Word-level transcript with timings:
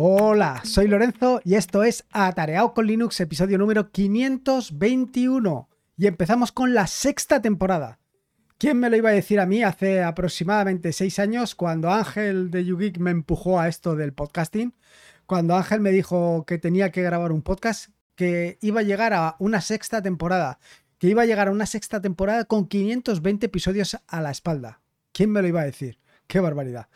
Hola, 0.00 0.60
soy 0.62 0.86
Lorenzo 0.86 1.40
y 1.44 1.56
esto 1.56 1.82
es 1.82 2.04
Atareado 2.12 2.72
con 2.72 2.86
Linux, 2.86 3.18
episodio 3.18 3.58
número 3.58 3.90
521. 3.90 5.68
Y 5.96 6.06
empezamos 6.06 6.52
con 6.52 6.72
la 6.72 6.86
sexta 6.86 7.42
temporada. 7.42 7.98
¿Quién 8.58 8.78
me 8.78 8.90
lo 8.90 8.96
iba 8.96 9.10
a 9.10 9.12
decir 9.12 9.40
a 9.40 9.46
mí 9.46 9.64
hace 9.64 10.04
aproximadamente 10.04 10.92
seis 10.92 11.18
años 11.18 11.56
cuando 11.56 11.90
Ángel 11.90 12.52
de 12.52 12.64
YouGeek 12.64 12.98
me 12.98 13.10
empujó 13.10 13.58
a 13.58 13.66
esto 13.66 13.96
del 13.96 14.12
podcasting? 14.12 14.72
Cuando 15.26 15.56
Ángel 15.56 15.80
me 15.80 15.90
dijo 15.90 16.44
que 16.46 16.58
tenía 16.58 16.92
que 16.92 17.02
grabar 17.02 17.32
un 17.32 17.42
podcast, 17.42 17.90
que 18.14 18.56
iba 18.60 18.82
a 18.82 18.84
llegar 18.84 19.12
a 19.12 19.34
una 19.40 19.60
sexta 19.60 20.00
temporada, 20.00 20.60
que 20.98 21.08
iba 21.08 21.22
a 21.22 21.26
llegar 21.26 21.48
a 21.48 21.50
una 21.50 21.66
sexta 21.66 22.00
temporada 22.00 22.44
con 22.44 22.68
520 22.68 23.46
episodios 23.46 23.98
a 24.06 24.20
la 24.20 24.30
espalda. 24.30 24.80
¿Quién 25.10 25.32
me 25.32 25.42
lo 25.42 25.48
iba 25.48 25.62
a 25.62 25.64
decir? 25.64 25.98
Qué 26.28 26.40
barbaridad. 26.40 26.88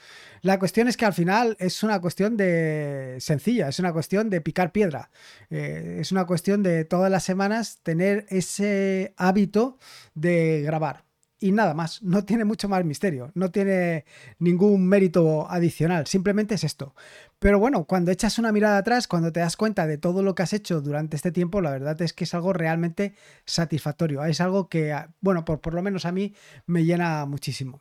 La 0.42 0.58
cuestión 0.58 0.88
es 0.88 0.98
que 0.98 1.06
al 1.06 1.14
final 1.14 1.56
es 1.58 1.82
una 1.82 2.00
cuestión 2.02 2.36
de 2.36 3.16
sencilla, 3.18 3.68
es 3.68 3.78
una 3.78 3.90
cuestión 3.94 4.28
de 4.28 4.42
picar 4.42 4.72
piedra. 4.72 5.10
Eh, 5.48 5.96
es 6.00 6.12
una 6.12 6.26
cuestión 6.26 6.62
de 6.62 6.84
todas 6.84 7.10
las 7.10 7.24
semanas 7.24 7.80
tener 7.82 8.26
ese 8.28 9.14
hábito 9.16 9.78
de 10.14 10.60
grabar. 10.66 11.04
Y 11.40 11.50
nada 11.52 11.72
más, 11.72 12.02
no 12.02 12.24
tiene 12.26 12.44
mucho 12.44 12.68
más 12.68 12.84
misterio, 12.84 13.32
no 13.34 13.50
tiene 13.50 14.04
ningún 14.38 14.86
mérito 14.86 15.50
adicional, 15.50 16.06
simplemente 16.06 16.54
es 16.54 16.62
esto. 16.62 16.94
Pero 17.38 17.58
bueno, 17.58 17.84
cuando 17.86 18.12
echas 18.12 18.38
una 18.38 18.52
mirada 18.52 18.78
atrás, 18.78 19.08
cuando 19.08 19.32
te 19.32 19.40
das 19.40 19.56
cuenta 19.56 19.86
de 19.86 19.98
todo 19.98 20.22
lo 20.22 20.34
que 20.34 20.42
has 20.42 20.52
hecho 20.52 20.80
durante 20.82 21.16
este 21.16 21.32
tiempo, 21.32 21.60
la 21.62 21.70
verdad 21.70 22.00
es 22.02 22.12
que 22.12 22.24
es 22.24 22.34
algo 22.34 22.52
realmente 22.52 23.14
satisfactorio. 23.46 24.22
Es 24.24 24.40
algo 24.42 24.68
que, 24.68 24.94
bueno, 25.20 25.44
por, 25.44 25.60
por 25.60 25.74
lo 25.74 25.82
menos 25.82 26.04
a 26.04 26.12
mí 26.12 26.34
me 26.66 26.84
llena 26.84 27.24
muchísimo. 27.26 27.80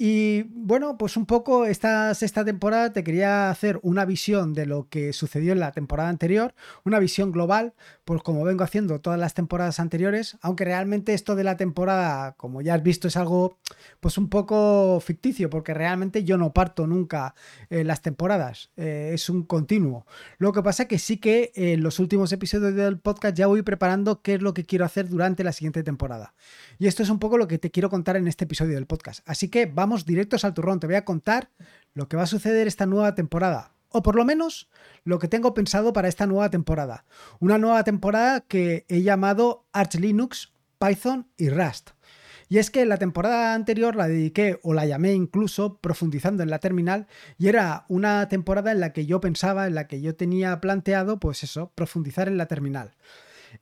Y 0.00 0.44
bueno, 0.44 0.96
pues 0.96 1.16
un 1.16 1.26
poco 1.26 1.66
esta 1.66 2.14
sexta 2.14 2.44
temporada 2.44 2.92
te 2.92 3.02
quería 3.02 3.50
hacer 3.50 3.80
una 3.82 4.04
visión 4.04 4.54
de 4.54 4.64
lo 4.64 4.88
que 4.88 5.12
sucedió 5.12 5.52
en 5.52 5.58
la 5.58 5.72
temporada 5.72 6.08
anterior, 6.08 6.54
una 6.84 7.00
visión 7.00 7.32
global, 7.32 7.74
pues 8.04 8.22
como 8.22 8.44
vengo 8.44 8.62
haciendo 8.62 9.00
todas 9.00 9.18
las 9.18 9.34
temporadas 9.34 9.80
anteriores, 9.80 10.38
aunque 10.40 10.64
realmente 10.64 11.14
esto 11.14 11.34
de 11.34 11.42
la 11.42 11.56
temporada, 11.56 12.36
como 12.36 12.62
ya 12.62 12.74
has 12.74 12.82
visto, 12.84 13.08
es 13.08 13.16
algo 13.16 13.58
pues 13.98 14.18
un 14.18 14.28
poco 14.28 15.00
ficticio, 15.00 15.50
porque 15.50 15.74
realmente 15.74 16.22
yo 16.22 16.38
no 16.38 16.52
parto 16.52 16.86
nunca 16.86 17.34
en 17.68 17.88
las 17.88 18.00
temporadas, 18.00 18.70
eh, 18.76 19.10
es 19.14 19.28
un 19.28 19.42
continuo. 19.42 20.06
Lo 20.38 20.52
que 20.52 20.62
pasa 20.62 20.84
es 20.84 20.88
que 20.88 21.00
sí 21.00 21.16
que 21.16 21.50
en 21.56 21.82
los 21.82 21.98
últimos 21.98 22.30
episodios 22.30 22.76
del 22.76 23.00
podcast 23.00 23.36
ya 23.36 23.48
voy 23.48 23.62
preparando 23.62 24.22
qué 24.22 24.34
es 24.34 24.42
lo 24.42 24.54
que 24.54 24.64
quiero 24.64 24.84
hacer 24.84 25.08
durante 25.08 25.42
la 25.42 25.50
siguiente 25.50 25.82
temporada. 25.82 26.34
Y 26.78 26.86
esto 26.86 27.02
es 27.02 27.10
un 27.10 27.18
poco 27.18 27.36
lo 27.36 27.48
que 27.48 27.58
te 27.58 27.72
quiero 27.72 27.90
contar 27.90 28.14
en 28.14 28.28
este 28.28 28.44
episodio 28.44 28.76
del 28.76 28.86
podcast. 28.86 29.28
Así 29.28 29.48
que 29.48 29.66
vamos 29.66 29.87
directos 30.04 30.44
al 30.44 30.54
turrón. 30.54 30.80
Te 30.80 30.86
voy 30.86 30.96
a 30.96 31.04
contar 31.04 31.50
lo 31.94 32.08
que 32.08 32.16
va 32.16 32.24
a 32.24 32.26
suceder 32.26 32.66
esta 32.66 32.86
nueva 32.86 33.14
temporada. 33.14 33.72
O 33.90 34.02
por 34.02 34.16
lo 34.16 34.24
menos 34.24 34.68
lo 35.04 35.18
que 35.18 35.28
tengo 35.28 35.54
pensado 35.54 35.92
para 35.92 36.08
esta 36.08 36.26
nueva 36.26 36.50
temporada. 36.50 37.04
Una 37.40 37.58
nueva 37.58 37.84
temporada 37.84 38.40
que 38.42 38.84
he 38.88 39.02
llamado 39.02 39.66
Arch 39.72 39.94
Linux, 39.94 40.52
Python 40.78 41.26
y 41.36 41.48
Rust. 41.48 41.90
Y 42.50 42.58
es 42.58 42.70
que 42.70 42.86
la 42.86 42.96
temporada 42.96 43.54
anterior 43.54 43.94
la 43.94 44.08
dediqué 44.08 44.58
o 44.62 44.72
la 44.72 44.86
llamé 44.86 45.12
incluso 45.12 45.78
profundizando 45.78 46.42
en 46.42 46.50
la 46.50 46.58
terminal 46.58 47.06
y 47.36 47.48
era 47.48 47.84
una 47.88 48.26
temporada 48.28 48.72
en 48.72 48.80
la 48.80 48.92
que 48.92 49.04
yo 49.04 49.20
pensaba, 49.20 49.66
en 49.66 49.74
la 49.74 49.86
que 49.86 50.00
yo 50.00 50.14
tenía 50.14 50.58
planteado, 50.60 51.20
pues 51.20 51.42
eso, 51.42 51.72
profundizar 51.74 52.26
en 52.26 52.38
la 52.38 52.46
terminal. 52.46 52.94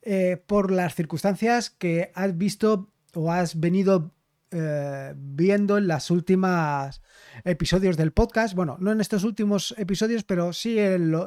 Eh, 0.01 0.41
por 0.45 0.71
las 0.71 0.95
circunstancias 0.95 1.69
que 1.69 2.11
has 2.15 2.37
visto 2.37 2.89
o 3.13 3.31
has 3.31 3.59
venido 3.59 4.13
eh, 4.51 5.13
viendo 5.15 5.77
en 5.77 5.87
las 5.87 6.11
últimas 6.11 7.01
episodios 7.43 7.97
del 7.97 8.11
podcast. 8.11 8.53
Bueno, 8.53 8.77
no 8.79 8.91
en 8.91 9.01
estos 9.01 9.23
últimos 9.23 9.73
episodios, 9.77 10.23
pero 10.23 10.53
sí 10.53 10.75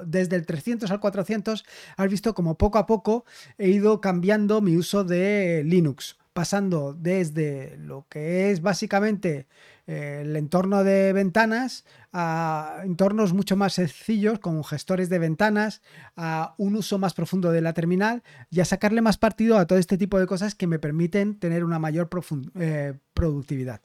desde 0.06 0.36
el 0.36 0.46
300 0.46 0.90
al 0.90 1.00
400 1.00 1.64
has 1.96 2.10
visto 2.10 2.34
como 2.34 2.56
poco 2.56 2.78
a 2.78 2.86
poco 2.86 3.24
he 3.58 3.68
ido 3.68 4.00
cambiando 4.00 4.60
mi 4.60 4.76
uso 4.76 5.04
de 5.04 5.62
Linux, 5.64 6.16
pasando 6.32 6.94
desde 6.94 7.76
lo 7.78 8.06
que 8.08 8.50
es 8.50 8.62
básicamente 8.62 9.46
el 9.86 10.36
entorno 10.36 10.84
de 10.84 11.12
ventanas 11.12 11.84
a 12.12 12.82
entornos 12.84 13.32
mucho 13.32 13.56
más 13.56 13.74
sencillos 13.74 14.38
con 14.38 14.62
gestores 14.64 15.08
de 15.08 15.18
ventanas, 15.18 15.82
a 16.16 16.54
un 16.58 16.76
uso 16.76 16.98
más 16.98 17.14
profundo 17.14 17.50
de 17.50 17.60
la 17.60 17.72
terminal 17.72 18.22
y 18.50 18.60
a 18.60 18.64
sacarle 18.64 19.00
más 19.00 19.18
partido 19.18 19.58
a 19.58 19.66
todo 19.66 19.78
este 19.78 19.98
tipo 19.98 20.18
de 20.18 20.26
cosas 20.26 20.54
que 20.54 20.66
me 20.66 20.78
permiten 20.78 21.38
tener 21.38 21.64
una 21.64 21.78
mayor 21.78 22.08
eh, 22.54 22.94
productividad. 23.14 23.80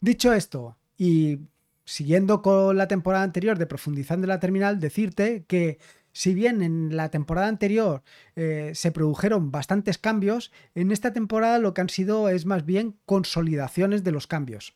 Dicho 0.00 0.32
esto, 0.32 0.76
y 0.98 1.38
siguiendo 1.84 2.42
con 2.42 2.76
la 2.76 2.88
temporada 2.88 3.24
anterior 3.24 3.58
de 3.58 3.66
profundizando 3.66 4.26
la 4.26 4.40
terminal, 4.40 4.80
decirte 4.80 5.44
que 5.46 5.78
si 6.12 6.34
bien 6.34 6.62
en 6.62 6.96
la 6.96 7.10
temporada 7.10 7.48
anterior 7.48 8.02
eh, 8.36 8.72
se 8.74 8.92
produjeron 8.92 9.50
bastantes 9.50 9.98
cambios, 9.98 10.52
en 10.74 10.92
esta 10.92 11.12
temporada 11.12 11.58
lo 11.58 11.74
que 11.74 11.80
han 11.80 11.88
sido 11.88 12.28
es 12.28 12.46
más 12.46 12.64
bien 12.64 12.96
consolidaciones 13.06 14.04
de 14.04 14.12
los 14.12 14.26
cambios 14.26 14.74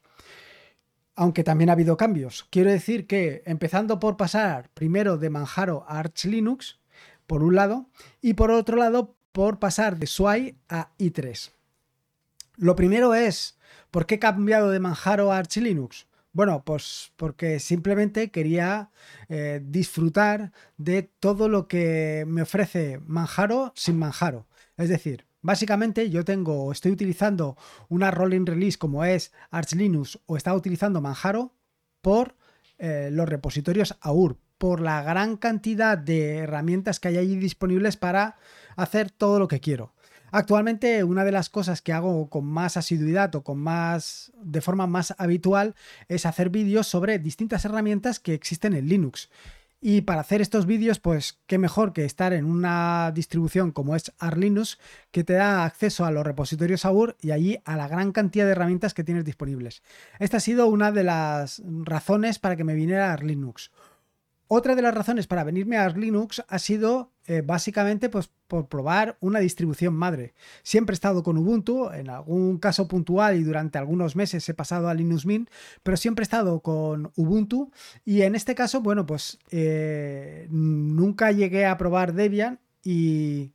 aunque 1.16 1.44
también 1.44 1.70
ha 1.70 1.72
habido 1.72 1.96
cambios. 1.96 2.46
Quiero 2.50 2.70
decir 2.70 3.06
que 3.06 3.42
empezando 3.46 3.98
por 3.98 4.18
pasar 4.18 4.68
primero 4.74 5.16
de 5.16 5.30
Manjaro 5.30 5.84
a 5.88 5.98
Arch 5.98 6.26
Linux, 6.26 6.78
por 7.26 7.42
un 7.42 7.54
lado, 7.56 7.86
y 8.20 8.34
por 8.34 8.50
otro 8.50 8.76
lado, 8.76 9.16
por 9.32 9.58
pasar 9.58 9.98
de 9.98 10.06
SWI 10.06 10.56
a 10.68 10.90
i3. 10.98 11.50
Lo 12.56 12.76
primero 12.76 13.14
es, 13.14 13.58
¿por 13.90 14.06
qué 14.06 14.16
he 14.16 14.18
cambiado 14.18 14.70
de 14.70 14.78
Manjaro 14.78 15.32
a 15.32 15.38
Arch 15.38 15.56
Linux? 15.56 16.06
Bueno, 16.36 16.64
pues 16.66 17.12
porque 17.16 17.60
simplemente 17.60 18.30
quería 18.30 18.90
eh, 19.30 19.62
disfrutar 19.64 20.52
de 20.76 21.02
todo 21.02 21.48
lo 21.48 21.66
que 21.66 22.24
me 22.28 22.42
ofrece 22.42 23.00
Manjaro 23.06 23.72
sin 23.74 23.98
Manjaro. 23.98 24.46
Es 24.76 24.90
decir, 24.90 25.26
Básicamente 25.40 26.10
yo 26.10 26.24
tengo, 26.24 26.72
estoy 26.72 26.90
utilizando 26.90 27.56
una 27.88 28.10
rolling 28.10 28.46
release 28.46 28.76
como 28.76 29.04
es 29.04 29.32
Arch 29.52 29.74
Linux 29.74 30.18
o 30.26 30.36
estaba 30.36 30.56
utilizando 30.56 31.00
Manjaro 31.00 31.54
por 32.02 32.34
eh, 32.78 33.10
los 33.12 33.28
repositorios 33.28 33.96
AUR, 34.00 34.38
por 34.58 34.80
la 34.80 35.02
gran 35.02 35.36
cantidad 35.36 35.96
de 35.96 36.38
herramientas 36.38 36.98
que 36.98 37.08
hay 37.08 37.18
allí 37.18 37.36
disponibles 37.36 37.96
para 37.96 38.38
hacer 38.74 39.12
todo 39.12 39.38
lo 39.38 39.46
que 39.46 39.60
quiero. 39.60 39.94
Actualmente 40.36 41.02
una 41.02 41.24
de 41.24 41.32
las 41.32 41.48
cosas 41.48 41.80
que 41.80 41.94
hago 41.94 42.28
con 42.28 42.44
más 42.44 42.76
asiduidad 42.76 43.34
o 43.36 43.42
con 43.42 43.56
más 43.56 44.32
de 44.42 44.60
forma 44.60 44.86
más 44.86 45.14
habitual 45.16 45.74
es 46.10 46.26
hacer 46.26 46.50
vídeos 46.50 46.86
sobre 46.86 47.18
distintas 47.18 47.64
herramientas 47.64 48.20
que 48.20 48.34
existen 48.34 48.74
en 48.74 48.86
Linux. 48.86 49.30
Y 49.80 50.02
para 50.02 50.20
hacer 50.20 50.42
estos 50.42 50.66
vídeos, 50.66 50.98
pues 50.98 51.38
qué 51.46 51.56
mejor 51.56 51.94
que 51.94 52.04
estar 52.04 52.34
en 52.34 52.44
una 52.44 53.12
distribución 53.14 53.72
como 53.72 53.96
es 53.96 54.12
Arlinux, 54.18 54.78
que 55.10 55.24
te 55.24 55.32
da 55.32 55.64
acceso 55.64 56.04
a 56.04 56.10
los 56.10 56.26
repositorios 56.26 56.84
AUR 56.84 57.16
y 57.22 57.30
allí 57.30 57.58
a 57.64 57.78
la 57.78 57.88
gran 57.88 58.12
cantidad 58.12 58.44
de 58.44 58.52
herramientas 58.52 58.92
que 58.92 59.04
tienes 59.04 59.24
disponibles. 59.24 59.82
Esta 60.18 60.36
ha 60.36 60.40
sido 60.40 60.66
una 60.66 60.92
de 60.92 61.04
las 61.04 61.62
razones 61.64 62.38
para 62.38 62.56
que 62.56 62.64
me 62.64 62.74
viniera 62.74 63.10
Arlinux. 63.10 63.70
Otra 64.48 64.76
de 64.76 64.82
las 64.82 64.94
razones 64.94 65.26
para 65.26 65.42
venirme 65.42 65.76
a 65.76 65.88
Linux 65.88 66.44
ha 66.46 66.58
sido 66.60 67.10
eh, 67.26 67.42
básicamente 67.44 68.08
pues, 68.08 68.30
por 68.46 68.68
probar 68.68 69.16
una 69.18 69.40
distribución 69.40 69.92
madre. 69.94 70.34
Siempre 70.62 70.92
he 70.92 70.94
estado 70.94 71.24
con 71.24 71.36
Ubuntu, 71.36 71.90
en 71.90 72.08
algún 72.10 72.58
caso 72.58 72.86
puntual 72.86 73.36
y 73.36 73.42
durante 73.42 73.78
algunos 73.78 74.14
meses 74.14 74.48
he 74.48 74.54
pasado 74.54 74.88
a 74.88 74.94
Linux 74.94 75.26
Mint, 75.26 75.50
pero 75.82 75.96
siempre 75.96 76.22
he 76.22 76.24
estado 76.24 76.60
con 76.60 77.10
Ubuntu 77.16 77.72
y 78.04 78.22
en 78.22 78.36
este 78.36 78.54
caso, 78.54 78.80
bueno, 78.82 79.04
pues 79.04 79.38
eh, 79.50 80.46
nunca 80.48 81.32
llegué 81.32 81.66
a 81.66 81.76
probar 81.76 82.12
Debian 82.12 82.60
y 82.84 83.52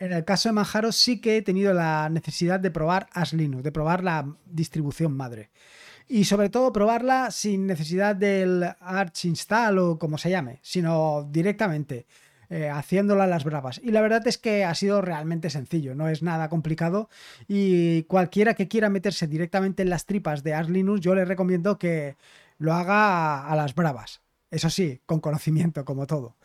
en 0.00 0.12
el 0.12 0.24
caso 0.24 0.48
de 0.48 0.54
Manjaro 0.54 0.90
sí 0.90 1.20
que 1.20 1.36
he 1.36 1.42
tenido 1.42 1.72
la 1.72 2.08
necesidad 2.08 2.58
de 2.58 2.72
probar 2.72 3.06
Linux, 3.30 3.62
de 3.62 3.70
probar 3.70 4.02
la 4.02 4.36
distribución 4.44 5.16
madre 5.16 5.50
y 6.08 6.24
sobre 6.24 6.48
todo 6.48 6.72
probarla 6.72 7.30
sin 7.30 7.66
necesidad 7.66 8.16
del 8.16 8.64
Arch 8.80 9.24
Install 9.24 9.78
o 9.78 9.98
como 9.98 10.18
se 10.18 10.30
llame, 10.30 10.60
sino 10.62 11.28
directamente. 11.30 12.06
Eh, 12.48 12.68
haciéndola 12.68 13.24
a 13.24 13.26
las 13.26 13.42
bravas. 13.42 13.80
Y 13.82 13.90
la 13.90 14.00
verdad 14.00 14.24
es 14.28 14.38
que 14.38 14.64
ha 14.64 14.72
sido 14.76 15.02
realmente 15.02 15.50
sencillo, 15.50 15.96
no 15.96 16.08
es 16.08 16.22
nada 16.22 16.48
complicado 16.48 17.08
y 17.48 18.04
cualquiera 18.04 18.54
que 18.54 18.68
quiera 18.68 18.88
meterse 18.88 19.26
directamente 19.26 19.82
en 19.82 19.90
las 19.90 20.06
tripas 20.06 20.44
de 20.44 20.54
Arch 20.54 20.68
Linux, 20.68 21.00
yo 21.00 21.16
le 21.16 21.24
recomiendo 21.24 21.76
que 21.76 22.14
lo 22.58 22.72
haga 22.72 23.48
a 23.48 23.56
las 23.56 23.74
bravas. 23.74 24.20
Eso 24.48 24.70
sí, 24.70 25.00
con 25.06 25.18
conocimiento, 25.18 25.84
como 25.84 26.06
todo. 26.06 26.36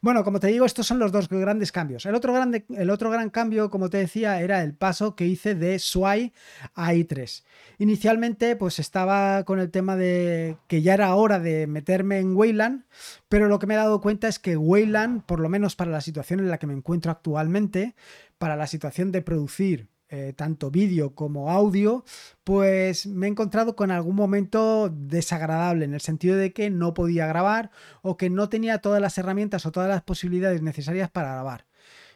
Bueno, 0.00 0.24
como 0.24 0.40
te 0.40 0.46
digo, 0.46 0.64
estos 0.64 0.86
son 0.86 0.98
los 0.98 1.12
dos 1.12 1.28
grandes 1.28 1.72
cambios. 1.72 2.06
El 2.06 2.14
otro, 2.14 2.32
grande, 2.32 2.64
el 2.70 2.88
otro 2.88 3.10
gran 3.10 3.28
cambio, 3.28 3.68
como 3.68 3.90
te 3.90 3.98
decía, 3.98 4.40
era 4.40 4.62
el 4.62 4.74
paso 4.74 5.14
que 5.14 5.26
hice 5.26 5.54
de 5.54 5.78
SWI 5.78 6.32
a 6.74 6.94
i3. 6.94 7.44
Inicialmente, 7.78 8.56
pues 8.56 8.78
estaba 8.78 9.44
con 9.44 9.60
el 9.60 9.70
tema 9.70 9.96
de 9.96 10.56
que 10.68 10.80
ya 10.80 10.94
era 10.94 11.14
hora 11.14 11.38
de 11.38 11.66
meterme 11.66 12.18
en 12.18 12.34
Wayland, 12.34 12.84
pero 13.28 13.46
lo 13.46 13.58
que 13.58 13.66
me 13.66 13.74
he 13.74 13.76
dado 13.76 14.00
cuenta 14.00 14.26
es 14.28 14.38
que 14.38 14.56
Wayland, 14.56 15.24
por 15.26 15.38
lo 15.38 15.50
menos 15.50 15.76
para 15.76 15.90
la 15.90 16.00
situación 16.00 16.40
en 16.40 16.48
la 16.48 16.58
que 16.58 16.66
me 16.66 16.72
encuentro 16.72 17.12
actualmente, 17.12 17.94
para 18.38 18.56
la 18.56 18.66
situación 18.66 19.12
de 19.12 19.20
producir 19.20 19.90
eh, 20.10 20.32
tanto 20.36 20.70
vídeo 20.70 21.14
como 21.14 21.50
audio, 21.50 22.04
pues 22.42 23.06
me 23.06 23.26
he 23.26 23.30
encontrado 23.30 23.76
con 23.76 23.90
algún 23.90 24.16
momento 24.16 24.88
desagradable 24.90 25.84
en 25.84 25.94
el 25.94 26.00
sentido 26.00 26.36
de 26.36 26.52
que 26.52 26.68
no 26.68 26.94
podía 26.94 27.26
grabar 27.26 27.70
o 28.02 28.16
que 28.16 28.28
no 28.28 28.48
tenía 28.48 28.78
todas 28.78 29.00
las 29.00 29.16
herramientas 29.18 29.66
o 29.66 29.72
todas 29.72 29.88
las 29.88 30.02
posibilidades 30.02 30.62
necesarias 30.62 31.10
para 31.10 31.32
grabar. 31.32 31.66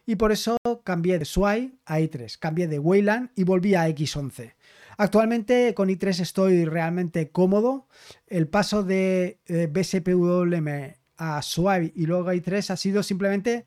Y 0.06 0.16
por 0.16 0.32
eso 0.32 0.56
cambié 0.82 1.18
de 1.18 1.24
SWI 1.24 1.78
a 1.86 2.00
i3, 2.00 2.38
cambié 2.38 2.66
de 2.68 2.78
Wayland 2.78 3.30
y 3.36 3.44
volví 3.44 3.74
a 3.74 3.88
X11. 3.88 4.54
Actualmente 4.96 5.72
con 5.74 5.88
i3 5.88 6.20
estoy 6.20 6.64
realmente 6.64 7.30
cómodo. 7.30 7.88
El 8.26 8.48
paso 8.48 8.82
de 8.82 9.40
eh, 9.46 9.68
BSPWM 9.70 10.94
a 11.16 11.42
SWI 11.42 11.92
y 11.94 12.06
luego 12.06 12.28
a 12.28 12.34
i3 12.34 12.70
ha 12.70 12.76
sido 12.76 13.02
simplemente 13.02 13.66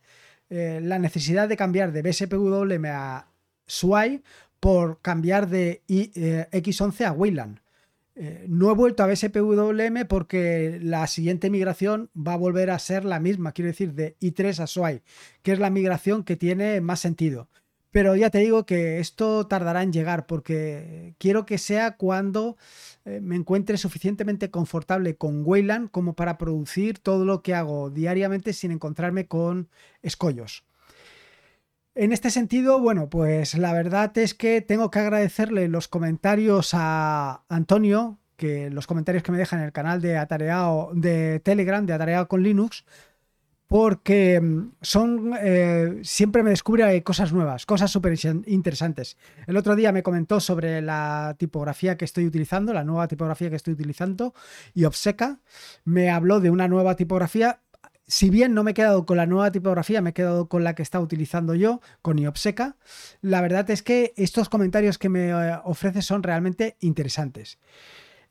eh, 0.50 0.80
la 0.84 1.00
necesidad 1.00 1.50
de 1.50 1.58
cambiar 1.58 1.92
de 1.92 2.02
BSPWM 2.02 2.86
a 2.88 3.28
SWI 3.68 4.24
por 4.60 5.02
cambiar 5.02 5.48
de 5.50 5.84
eh, 5.88 6.48
X11 6.52 7.06
a 7.06 7.12
Wayland. 7.12 7.60
Eh, 8.20 8.46
no 8.50 8.72
he 8.72 8.74
vuelto 8.74 9.04
a 9.04 9.08
BSPWM 9.08 10.08
porque 10.10 10.80
la 10.82 11.06
siguiente 11.06 11.52
migración 11.52 12.10
va 12.18 12.34
a 12.34 12.38
volver 12.38 12.72
a 12.72 12.80
ser 12.80 13.06
la 13.06 13.20
misma, 13.20 13.52
quiero 13.52 13.68
decir, 13.68 13.94
de 13.94 14.16
i3 14.20 14.60
a 14.60 14.68
SWI, 14.68 15.04
que 15.44 15.52
es 15.52 15.60
la 15.60 15.70
migración 15.70 16.24
que 16.24 16.36
tiene 16.36 16.82
más 16.82 17.00
sentido. 17.00 17.48
Pero 17.92 18.16
ya 18.16 18.30
te 18.30 18.40
digo 18.40 18.66
que 18.66 19.00
esto 19.00 19.48
tardará 19.48 19.84
en 19.84 19.94
llegar 19.94 20.26
porque 20.26 21.16
quiero 21.20 21.46
que 21.46 21.58
sea 21.58 21.96
cuando 21.96 22.58
eh, 23.06 23.20
me 23.22 23.36
encuentre 23.36 23.78
suficientemente 23.78 24.50
confortable 24.50 25.16
con 25.16 25.44
Wayland 25.46 25.92
como 25.92 26.14
para 26.14 26.38
producir 26.38 27.00
todo 27.00 27.24
lo 27.24 27.42
que 27.44 27.54
hago 27.54 27.90
diariamente 27.92 28.54
sin 28.54 28.72
encontrarme 28.72 29.28
con 29.28 29.70
escollos. 30.02 30.66
En 32.00 32.12
este 32.12 32.30
sentido, 32.30 32.80
bueno, 32.80 33.10
pues 33.10 33.58
la 33.58 33.74
verdad 33.74 34.16
es 34.20 34.36
que 34.36 34.62
tengo 34.62 34.92
que 34.92 35.00
agradecerle 35.00 35.68
los 35.68 35.88
comentarios 35.88 36.70
a 36.74 37.44
Antonio, 37.50 38.20
que 38.36 38.70
los 38.70 38.86
comentarios 38.86 39.24
que 39.24 39.32
me 39.32 39.40
deja 39.40 39.56
en 39.56 39.64
el 39.64 39.72
canal 39.72 40.00
de 40.00 40.16
Atareado 40.16 40.92
de 40.94 41.40
Telegram, 41.40 41.84
de 41.88 41.94
Atareado 41.94 42.28
con 42.28 42.44
Linux, 42.44 42.86
porque 43.66 44.40
mm, 44.40 44.74
son 44.80 45.34
eh, 45.42 46.00
siempre 46.04 46.44
me 46.44 46.52
descubre 46.52 47.02
cosas 47.02 47.34
nuevas, 47.34 47.66
cosas 47.66 47.90
súper 47.90 48.14
interesantes. 48.46 49.18
El 49.48 49.58
otro 49.58 49.76
día 49.76 49.92
me 49.92 50.04
comentó 50.04 50.40
sobre 50.40 50.84
la 50.84 51.36
tipografía 51.40 51.98
que 51.98 52.06
estoy 52.06 52.28
utilizando, 52.28 52.74
la 52.74 52.84
nueva 52.84 53.08
tipografía 53.08 53.50
que 53.50 53.56
estoy 53.56 53.74
utilizando, 53.74 54.36
y 54.76 54.86
Obseca. 54.86 55.40
Me 55.84 56.12
habló 56.12 56.42
de 56.42 56.52
una 56.52 56.68
nueva 56.68 56.96
tipografía 56.96 57.62
si 58.08 58.30
bien 58.30 58.54
no 58.54 58.64
me 58.64 58.72
he 58.72 58.74
quedado 58.74 59.06
con 59.06 59.18
la 59.18 59.26
nueva 59.26 59.52
tipografía, 59.52 60.02
me 60.02 60.12
he 60.12 60.14
quedado 60.14 60.48
con 60.48 60.64
la 60.64 60.76
que 60.76 60.84
está 60.84 61.00
utilizando 61.00 61.56
yo, 61.56 61.82
con 62.02 62.18
Iopseca, 62.18 62.78
la 63.22 63.42
verdad 63.42 63.70
es 63.70 63.84
que 63.84 64.14
estos 64.16 64.48
comentarios 64.48 64.98
que 64.98 65.10
me 65.10 65.30
eh, 65.30 65.60
ofrece 65.66 66.02
son 66.02 66.24
realmente 66.24 66.78
interesantes. 66.80 67.60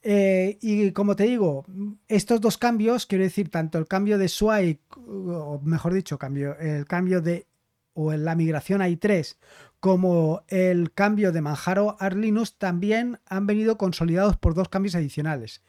Eh, 0.03 0.59
y 0.63 0.93
como 0.93 1.15
te 1.17 1.25
digo, 1.25 1.67
estos 2.09 2.41
dos 2.41 2.59
cambios, 2.59 3.07
quiero 3.07 3.25
decir, 3.25 3.51
tanto 3.51 3.79
el 3.79 3.87
cambio 3.87 4.19
de 4.19 4.29
SWI, 4.29 4.81
o 4.97 5.61
mejor 5.63 5.93
dicho, 5.93 6.19
el 6.61 6.87
cambio 6.87 7.21
de 7.21 7.47
o 7.93 8.13
la 8.13 8.35
migración 8.35 8.83
a 8.83 8.89
i3, 8.89 9.37
como 9.81 10.43
el 10.49 10.93
cambio 10.93 11.33
de 11.33 11.41
Manjaro 11.41 11.97
a 11.99 12.11
también 12.59 13.19
han 13.27 13.47
venido 13.47 13.79
consolidados 13.79 14.37
por 14.37 14.55
dos 14.55 14.69
cambios 14.69 14.95
adicionales. 14.95 15.63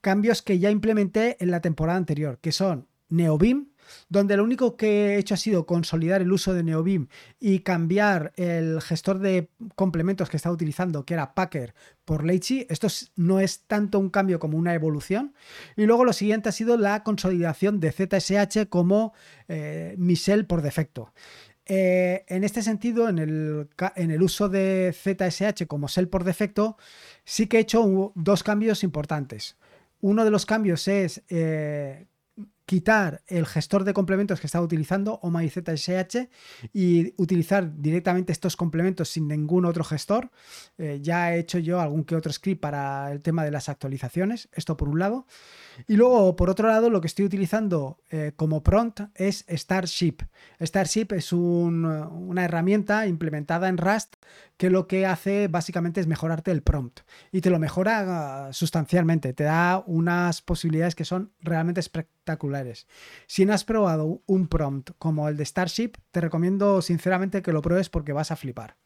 Cambios 0.00 0.42
que 0.42 0.58
ya 0.58 0.70
implementé 0.70 1.36
en 1.40 1.50
la 1.50 1.60
temporada 1.60 1.98
anterior, 1.98 2.38
que 2.40 2.52
son 2.52 2.86
Neobim, 3.10 3.70
donde 4.08 4.36
lo 4.36 4.44
único 4.44 4.76
que 4.76 5.14
he 5.14 5.18
hecho 5.18 5.34
ha 5.34 5.36
sido 5.36 5.66
consolidar 5.66 6.22
el 6.22 6.32
uso 6.32 6.54
de 6.54 6.62
Neobim 6.62 7.08
y 7.38 7.60
cambiar 7.60 8.32
el 8.36 8.80
gestor 8.80 9.18
de 9.18 9.50
complementos 9.74 10.30
que 10.30 10.36
estaba 10.36 10.54
utilizando, 10.54 11.04
que 11.04 11.14
era 11.14 11.34
Packer, 11.34 11.74
por 12.04 12.24
Leitchi. 12.24 12.66
Esto 12.68 12.88
no 13.16 13.40
es 13.40 13.62
tanto 13.66 13.98
un 13.98 14.10
cambio 14.10 14.38
como 14.38 14.58
una 14.58 14.74
evolución. 14.74 15.34
Y 15.76 15.86
luego 15.86 16.04
lo 16.04 16.12
siguiente 16.12 16.48
ha 16.48 16.52
sido 16.52 16.76
la 16.76 17.02
consolidación 17.02 17.80
de 17.80 17.92
ZSH 17.92 18.68
como 18.68 19.12
eh, 19.48 19.96
por 20.46 20.62
defecto. 20.62 21.12
Eh, 21.72 22.24
en 22.26 22.42
este 22.42 22.62
sentido, 22.62 23.08
en 23.08 23.18
el, 23.18 23.68
en 23.94 24.10
el, 24.10 24.22
uso 24.22 24.48
de 24.48 24.92
ZSH 24.92 25.68
como 25.68 25.86
Shell 25.86 26.08
por 26.08 26.24
defecto, 26.24 26.76
sí 27.24 27.46
que 27.46 27.58
he 27.58 27.60
hecho 27.60 28.12
dos 28.16 28.42
cambios 28.42 28.82
importantes. 28.82 29.56
Uno 30.00 30.24
de 30.24 30.32
los 30.32 30.46
cambios 30.46 30.88
es 30.88 31.22
eh, 31.28 32.06
quitar 32.70 33.20
el 33.26 33.46
gestor 33.46 33.82
de 33.82 33.92
complementos 33.92 34.38
que 34.38 34.46
estaba 34.46 34.64
utilizando, 34.64 35.18
OMAIZSH, 35.22 36.28
y 36.72 37.12
utilizar 37.20 37.76
directamente 37.82 38.30
estos 38.30 38.54
complementos 38.54 39.08
sin 39.08 39.26
ningún 39.26 39.64
otro 39.64 39.82
gestor. 39.82 40.30
Eh, 40.78 41.00
ya 41.02 41.34
he 41.34 41.40
hecho 41.40 41.58
yo 41.58 41.80
algún 41.80 42.04
que 42.04 42.14
otro 42.14 42.32
script 42.32 42.60
para 42.60 43.10
el 43.10 43.22
tema 43.22 43.42
de 43.42 43.50
las 43.50 43.68
actualizaciones, 43.68 44.48
esto 44.52 44.76
por 44.76 44.88
un 44.88 45.00
lado. 45.00 45.26
Y 45.88 45.96
luego, 45.96 46.36
por 46.36 46.48
otro 46.48 46.68
lado, 46.68 46.90
lo 46.90 47.00
que 47.00 47.08
estoy 47.08 47.24
utilizando 47.24 47.98
eh, 48.08 48.34
como 48.36 48.62
prompt 48.62 49.00
es 49.16 49.44
Starship. 49.48 50.18
Starship 50.60 51.08
es 51.10 51.32
una 51.32 52.44
herramienta 52.44 53.08
implementada 53.08 53.68
en 53.68 53.78
Rust 53.78 54.14
que 54.60 54.68
lo 54.68 54.86
que 54.86 55.06
hace 55.06 55.48
básicamente 55.48 56.02
es 56.02 56.06
mejorarte 56.06 56.50
el 56.50 56.62
prompt 56.62 57.00
y 57.32 57.40
te 57.40 57.48
lo 57.48 57.58
mejora 57.58 58.48
ah, 58.48 58.52
sustancialmente, 58.52 59.32
te 59.32 59.44
da 59.44 59.82
unas 59.86 60.42
posibilidades 60.42 60.94
que 60.94 61.06
son 61.06 61.32
realmente 61.40 61.80
espectaculares. 61.80 62.86
Si 63.26 63.46
no 63.46 63.54
has 63.54 63.64
probado 63.64 64.20
un 64.26 64.48
prompt 64.48 64.90
como 64.98 65.30
el 65.30 65.38
de 65.38 65.46
Starship, 65.46 65.92
te 66.10 66.20
recomiendo 66.20 66.82
sinceramente 66.82 67.40
que 67.40 67.54
lo 67.54 67.62
pruebes 67.62 67.88
porque 67.88 68.12
vas 68.12 68.32
a 68.32 68.36
flipar. 68.36 68.76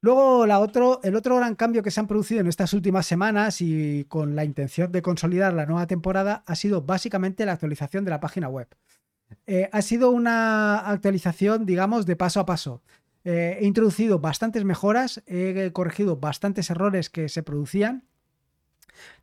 Luego, 0.00 0.46
la 0.46 0.58
otro, 0.58 1.00
el 1.02 1.16
otro 1.16 1.36
gran 1.36 1.54
cambio 1.54 1.82
que 1.82 1.90
se 1.90 2.00
han 2.00 2.06
producido 2.06 2.40
en 2.40 2.46
estas 2.46 2.72
últimas 2.72 3.04
semanas 3.04 3.60
y 3.60 4.06
con 4.08 4.34
la 4.34 4.46
intención 4.46 4.90
de 4.90 5.02
consolidar 5.02 5.52
la 5.52 5.66
nueva 5.66 5.86
temporada 5.86 6.44
ha 6.46 6.54
sido 6.54 6.80
básicamente 6.80 7.44
la 7.44 7.52
actualización 7.52 8.06
de 8.06 8.10
la 8.10 8.20
página 8.20 8.48
web. 8.48 8.68
Eh, 9.46 9.68
ha 9.70 9.82
sido 9.82 10.10
una 10.10 10.78
actualización, 10.78 11.66
digamos, 11.66 12.06
de 12.06 12.16
paso 12.16 12.40
a 12.40 12.46
paso. 12.46 12.82
Eh, 13.24 13.58
he 13.60 13.66
introducido 13.66 14.18
bastantes 14.18 14.64
mejoras, 14.64 15.22
he 15.26 15.70
corregido 15.72 16.16
bastantes 16.16 16.70
errores 16.70 17.10
que 17.10 17.28
se 17.28 17.42
producían. 17.42 18.04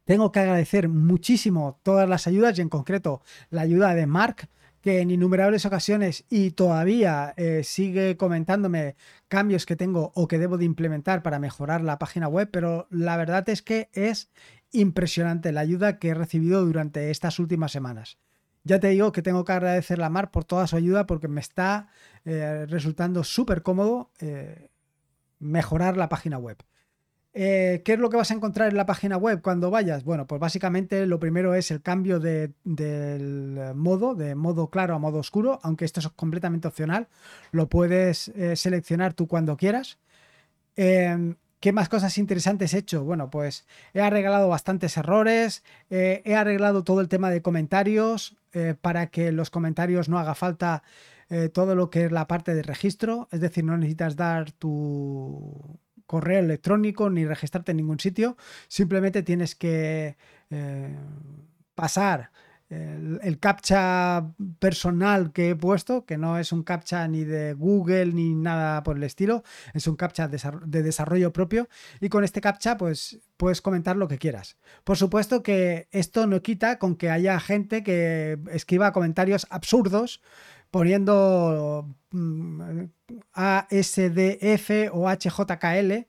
Tengo 0.06 0.32
que 0.32 0.40
agradecer 0.40 0.90
muchísimo 0.90 1.80
todas 1.84 2.10
las 2.10 2.26
ayudas 2.28 2.58
y 2.58 2.62
en 2.62 2.70
concreto 2.70 3.22
la 3.50 3.62
ayuda 3.62 3.94
de 3.94 4.08
Mark, 4.08 4.50
que 4.82 5.02
en 5.02 5.12
innumerables 5.12 5.66
ocasiones 5.66 6.26
y 6.30 6.52
todavía 6.52 7.34
eh, 7.38 7.64
sigue 7.64 8.18
comentándome 8.18 8.96
cambios 9.28 9.66
que 9.66 9.76
tengo 9.76 10.12
o 10.16 10.28
que 10.28 10.40
debo 10.40 10.58
de 10.58 10.66
implementar 10.66 11.22
para 11.22 11.40
mejorar 11.40 11.82
la 11.82 12.00
página 12.00 12.28
web, 12.28 12.50
pero 12.52 12.88
la 12.90 13.18
verdad 13.18 13.48
es 13.50 13.62
que 13.62 13.90
es 13.94 14.32
impresionante 14.72 15.52
la 15.52 15.62
ayuda 15.62 16.00
que 16.00 16.10
he 16.10 16.14
recibido 16.14 16.66
durante 16.66 17.12
estas 17.12 17.40
últimas 17.40 17.72
semanas. 17.72 18.18
Ya 18.64 18.80
te 18.80 18.90
digo 18.90 19.12
que 19.12 19.22
tengo 19.22 19.46
que 19.46 19.54
agradecerle 19.54 20.06
a 20.06 20.10
Mar 20.10 20.32
por 20.32 20.44
toda 20.44 20.68
su 20.68 20.76
ayuda 20.76 21.06
porque 21.08 21.28
me 21.28 21.42
está 21.42 21.88
eh, 22.32 22.68
resultando 22.68 23.24
súper 23.24 23.64
cómodo 23.64 24.12
eh, 24.20 24.70
mejorar 25.40 25.98
la 25.98 26.10
página 26.10 26.38
web. 26.38 26.58
Eh, 27.34 27.82
¿Qué 27.84 27.94
es 27.94 28.00
lo 28.00 28.12
que 28.12 28.18
vas 28.18 28.30
a 28.30 28.36
encontrar 28.36 28.70
en 28.70 28.78
la 28.78 28.86
página 28.86 29.18
web 29.18 29.42
cuando 29.42 29.72
vayas? 29.72 30.04
Bueno, 30.04 30.28
pues 30.28 30.40
básicamente 30.40 31.08
lo 31.08 31.20
primero 31.20 31.56
es 31.56 31.72
el 31.72 31.82
cambio 31.82 32.20
de, 32.20 32.52
del 32.64 33.74
modo, 33.74 34.14
de 34.14 34.36
modo 34.36 34.70
claro 34.70 34.94
a 34.94 35.00
modo 35.00 35.18
oscuro, 35.18 35.60
aunque 35.64 35.86
esto 35.86 36.02
es 36.02 36.10
completamente 36.10 36.68
opcional, 36.68 37.08
lo 37.52 37.68
puedes 37.68 38.32
seleccionar 38.54 39.16
tú 39.16 39.28
cuando 39.28 39.58
quieras. 39.58 39.98
Em, 40.76 41.36
¿Qué 41.60 41.72
más 41.74 41.90
cosas 41.90 42.20
interesantes 42.20 42.76
he 42.76 42.78
hecho? 42.78 43.04
Bueno, 43.04 43.32
pues 43.32 43.66
he 43.96 44.02
arreglado 44.02 44.50
bastantes 44.50 44.98
errores, 44.98 45.64
he 45.90 46.36
arreglado 46.36 46.84
todo 46.84 47.02
el 47.02 47.10
tema 47.10 47.32
de 47.32 47.42
comentarios 47.42 48.39
para 48.82 49.08
que 49.08 49.32
los 49.32 49.50
comentarios 49.50 50.10
no 50.10 50.18
haga 50.18 50.36
falta 50.36 50.84
todo 51.54 51.76
lo 51.76 51.90
que 51.90 52.06
es 52.06 52.12
la 52.12 52.28
parte 52.28 52.56
de 52.56 52.64
registro, 52.64 53.28
es 53.32 53.40
decir, 53.40 53.64
no 53.64 53.78
necesitas 53.78 54.16
dar 54.16 54.52
tu 54.52 55.80
correo 56.10 56.40
electrónico 56.40 57.12
ni 57.12 57.24
registrarte 57.24 57.70
en 57.72 57.78
ningún 57.78 58.00
sitio. 58.00 58.36
Simplemente 58.68 59.22
tienes 59.22 59.54
que 59.54 60.18
eh, 60.50 60.98
pasar 61.76 62.32
el, 62.70 63.40
captcha 63.40 64.32
personal 64.60 65.32
que 65.32 65.50
he 65.50 65.56
puesto, 65.56 66.06
que 66.06 66.18
no 66.18 66.38
es 66.38 66.52
un 66.52 66.64
captcha 66.64 67.08
ni 67.08 67.24
de 67.24 67.54
Google 67.54 68.14
ni 68.14 68.36
nada 68.36 68.84
por 68.84 68.98
el 68.98 69.04
estilo, 69.04 69.44
es 69.74 69.88
un 69.88 69.96
captcha 69.96 70.28
de 70.28 70.84
desarrollo 70.84 71.34
propio 71.34 71.68
y 72.00 72.10
con 72.10 72.24
este 72.24 72.42
captcha 72.42 72.78
pues 72.78 73.20
puedes 73.38 73.62
comentar 73.62 73.98
lo 73.98 74.08
que 74.08 74.20
quieras. 74.20 74.58
Por 74.84 74.98
supuesto 74.98 75.42
que 75.42 75.88
esto 75.92 76.28
no 76.28 76.42
quita 76.42 76.78
con 76.78 76.96
que 76.96 77.10
haya 77.10 77.40
gente 77.40 77.84
que 77.84 78.38
escriba 78.52 78.92
comentarios 78.92 79.48
absurdos 79.50 80.22
poniendo 80.70 81.88
mm, 82.12 82.84
ASDF 83.34 84.70
o 84.92 85.10
HJKL 85.10 86.06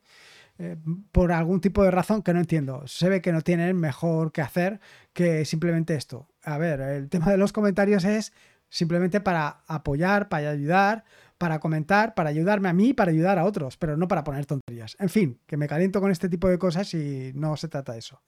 eh, 0.63 0.77
por 1.11 1.33
algún 1.33 1.63
tipo 1.63 1.83
de 1.83 1.91
razón 1.91 2.21
que 2.23 2.35
no 2.35 2.41
entiendo. 2.41 2.87
Se 2.87 3.09
ve 3.09 3.23
que 3.23 3.33
no 3.33 3.41
tienen 3.41 3.79
mejor 3.79 4.31
que 4.31 4.43
hacer 4.43 4.79
que 5.13 5.45
simplemente 5.45 5.95
esto. 5.95 6.29
A 6.43 6.59
ver, 6.59 6.81
el 6.81 7.09
tema 7.09 7.31
de 7.31 7.37
los 7.37 7.53
comentarios 7.53 8.05
es 8.05 8.33
simplemente 8.69 9.21
para 9.21 9.63
apoyar, 9.67 10.29
para 10.29 10.51
ayudar, 10.51 11.05
para 11.39 11.59
comentar, 11.59 12.15
para 12.15 12.31
ayudarme 12.31 12.69
a 12.69 12.73
mí, 12.73 12.93
para 12.95 13.11
ayudar 13.11 13.39
a 13.39 13.45
otros, 13.45 13.77
pero 13.77 13.97
no 13.97 14.09
para 14.09 14.25
poner 14.25 14.47
tonterías. 14.47 14.97
En 15.01 15.09
fin, 15.09 15.41
que 15.47 15.57
me 15.57 15.69
caliento 15.69 16.01
con 16.01 16.11
este 16.11 16.29
tipo 16.29 16.49
de 16.49 16.59
cosas 16.59 16.93
y 16.95 17.33
no 17.35 17.57
se 17.57 17.69
trata 17.69 17.93
de 17.93 17.99
eso. 17.99 18.23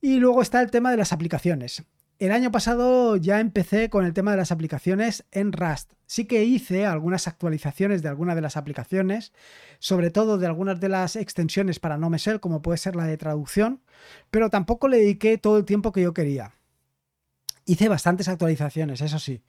Y 0.00 0.18
luego 0.18 0.42
está 0.42 0.62
el 0.62 0.70
tema 0.70 0.90
de 0.90 0.96
las 0.96 1.12
aplicaciones. 1.12 1.84
El 2.18 2.32
año 2.32 2.50
pasado 2.50 3.14
ya 3.14 3.38
empecé 3.38 3.90
con 3.90 4.04
el 4.04 4.12
tema 4.12 4.32
de 4.32 4.38
las 4.38 4.50
aplicaciones 4.50 5.24
en 5.30 5.52
Rust. 5.52 5.92
Sí 6.06 6.24
que 6.24 6.42
hice 6.42 6.84
algunas 6.84 7.28
actualizaciones 7.28 8.02
de 8.02 8.08
algunas 8.08 8.34
de 8.34 8.42
las 8.42 8.56
aplicaciones, 8.56 9.32
sobre 9.78 10.10
todo 10.10 10.36
de 10.36 10.46
algunas 10.46 10.80
de 10.80 10.88
las 10.88 11.14
extensiones 11.14 11.78
para 11.78 11.96
no 11.96 12.10
como 12.40 12.60
puede 12.60 12.78
ser 12.78 12.96
la 12.96 13.06
de 13.06 13.16
traducción, 13.18 13.82
pero 14.32 14.50
tampoco 14.50 14.88
le 14.88 14.96
dediqué 14.96 15.38
todo 15.38 15.58
el 15.58 15.64
tiempo 15.64 15.92
que 15.92 16.02
yo 16.02 16.12
quería. 16.12 16.54
Hice 17.66 17.88
bastantes 17.88 18.26
actualizaciones, 18.26 19.00
eso 19.00 19.20
sí, 19.20 19.42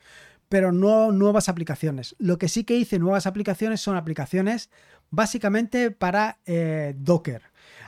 pero 0.48 0.72
no 0.72 1.12
nuevas 1.12 1.50
aplicaciones. 1.50 2.16
Lo 2.20 2.38
que 2.38 2.50
sí 2.50 2.66
que 2.66 2.76
hice 2.76 3.00
nuevas 3.00 3.26
aplicaciones 3.26 3.82
son 3.82 3.98
aplicaciones 3.98 4.70
básicamente 5.10 5.90
para 5.90 6.38
eh, 6.46 6.94
Docker 7.00 7.42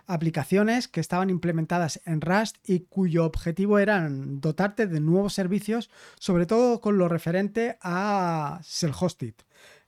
aplicaciones 0.07 0.87
que 0.87 0.99
estaban 0.99 1.29
implementadas 1.29 2.01
en 2.05 2.21
Rust 2.21 2.57
y 2.63 2.81
cuyo 2.81 3.25
objetivo 3.25 3.79
era 3.79 4.07
dotarte 4.09 4.87
de 4.87 4.99
nuevos 4.99 5.33
servicios, 5.33 5.89
sobre 6.19 6.45
todo 6.45 6.81
con 6.81 6.97
lo 6.97 7.07
referente 7.07 7.77
a 7.81 8.59
self-hosted. 8.63 9.35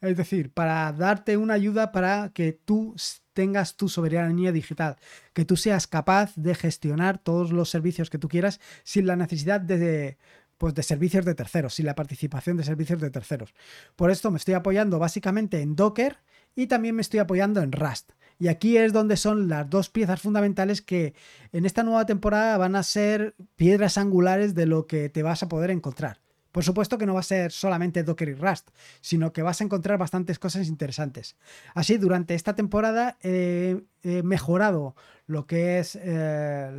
Es 0.02 0.18
decir, 0.18 0.52
para 0.52 0.92
darte 0.92 1.38
una 1.38 1.54
ayuda 1.54 1.92
para 1.92 2.32
que 2.34 2.54
tú 2.54 2.96
tengas 3.34 3.76
tu 3.76 3.90
soberanía 3.90 4.52
digital, 4.52 4.98
que 5.34 5.46
tú 5.46 5.58
seas 5.58 5.88
capaz 5.88 6.34
de 6.36 6.56
gestionar 6.56 7.18
todos 7.18 7.52
los 7.52 7.70
servicios 7.70 8.10
que 8.10 8.18
tú 8.18 8.28
quieras 8.28 8.60
sin 8.84 9.08
la 9.08 9.16
necesidad 9.16 9.62
de, 9.62 10.18
pues 10.58 10.74
de 10.76 10.84
servicios 10.84 11.26
de 11.26 11.36
terceros, 11.36 11.76
sin 11.76 11.86
la 11.86 11.96
participación 11.96 12.58
de 12.58 12.64
servicios 12.64 13.02
de 13.02 13.10
terceros. 13.10 13.54
Por 13.96 14.12
esto 14.12 14.32
me 14.32 14.38
estoy 14.38 14.54
apoyando 14.54 15.00
básicamente 15.00 15.62
en 15.62 15.76
Docker 15.76 16.18
y 16.56 16.68
también 16.68 16.96
me 16.96 17.02
estoy 17.02 17.20
apoyando 17.20 17.62
en 17.62 17.72
Rust. 17.72 18.12
Y 18.40 18.48
aquí 18.48 18.78
es 18.78 18.94
donde 18.94 19.18
son 19.18 19.48
las 19.48 19.70
dos 19.70 19.90
piezas 19.90 20.22
fundamentales 20.22 20.82
que 20.82 21.14
en 21.52 21.66
esta 21.66 21.84
nueva 21.84 22.06
temporada 22.06 22.58
van 22.58 22.76
a 22.76 22.84
ser 22.84 23.36
piedras 23.56 23.98
angulares 23.98 24.56
de 24.56 24.66
lo 24.66 24.88
que 24.88 25.10
te 25.10 25.24
vas 25.24 25.44
a 25.44 25.48
poder 25.48 25.72
encontrar. 25.72 26.22
Por 26.52 26.64
supuesto 26.64 27.00
que 27.00 27.08
no 27.08 27.16
va 27.16 27.22
a 27.22 27.24
ser 27.24 27.52
solamente 27.52 28.04
Docker 28.04 28.30
y 28.30 28.36
Rust, 28.36 28.70
sino 29.02 29.34
que 29.34 29.42
vas 29.42 29.60
a 29.60 29.64
encontrar 29.64 29.98
bastantes 29.98 30.38
cosas 30.38 30.68
interesantes. 30.68 31.36
Así, 31.74 31.98
durante 31.98 32.36
esta 32.36 32.56
temporada 32.56 33.18
he 33.24 33.82
mejorado 34.24 34.96
lo 35.26 35.48
que 35.48 35.80
es 35.80 35.98
eh, 36.00 36.70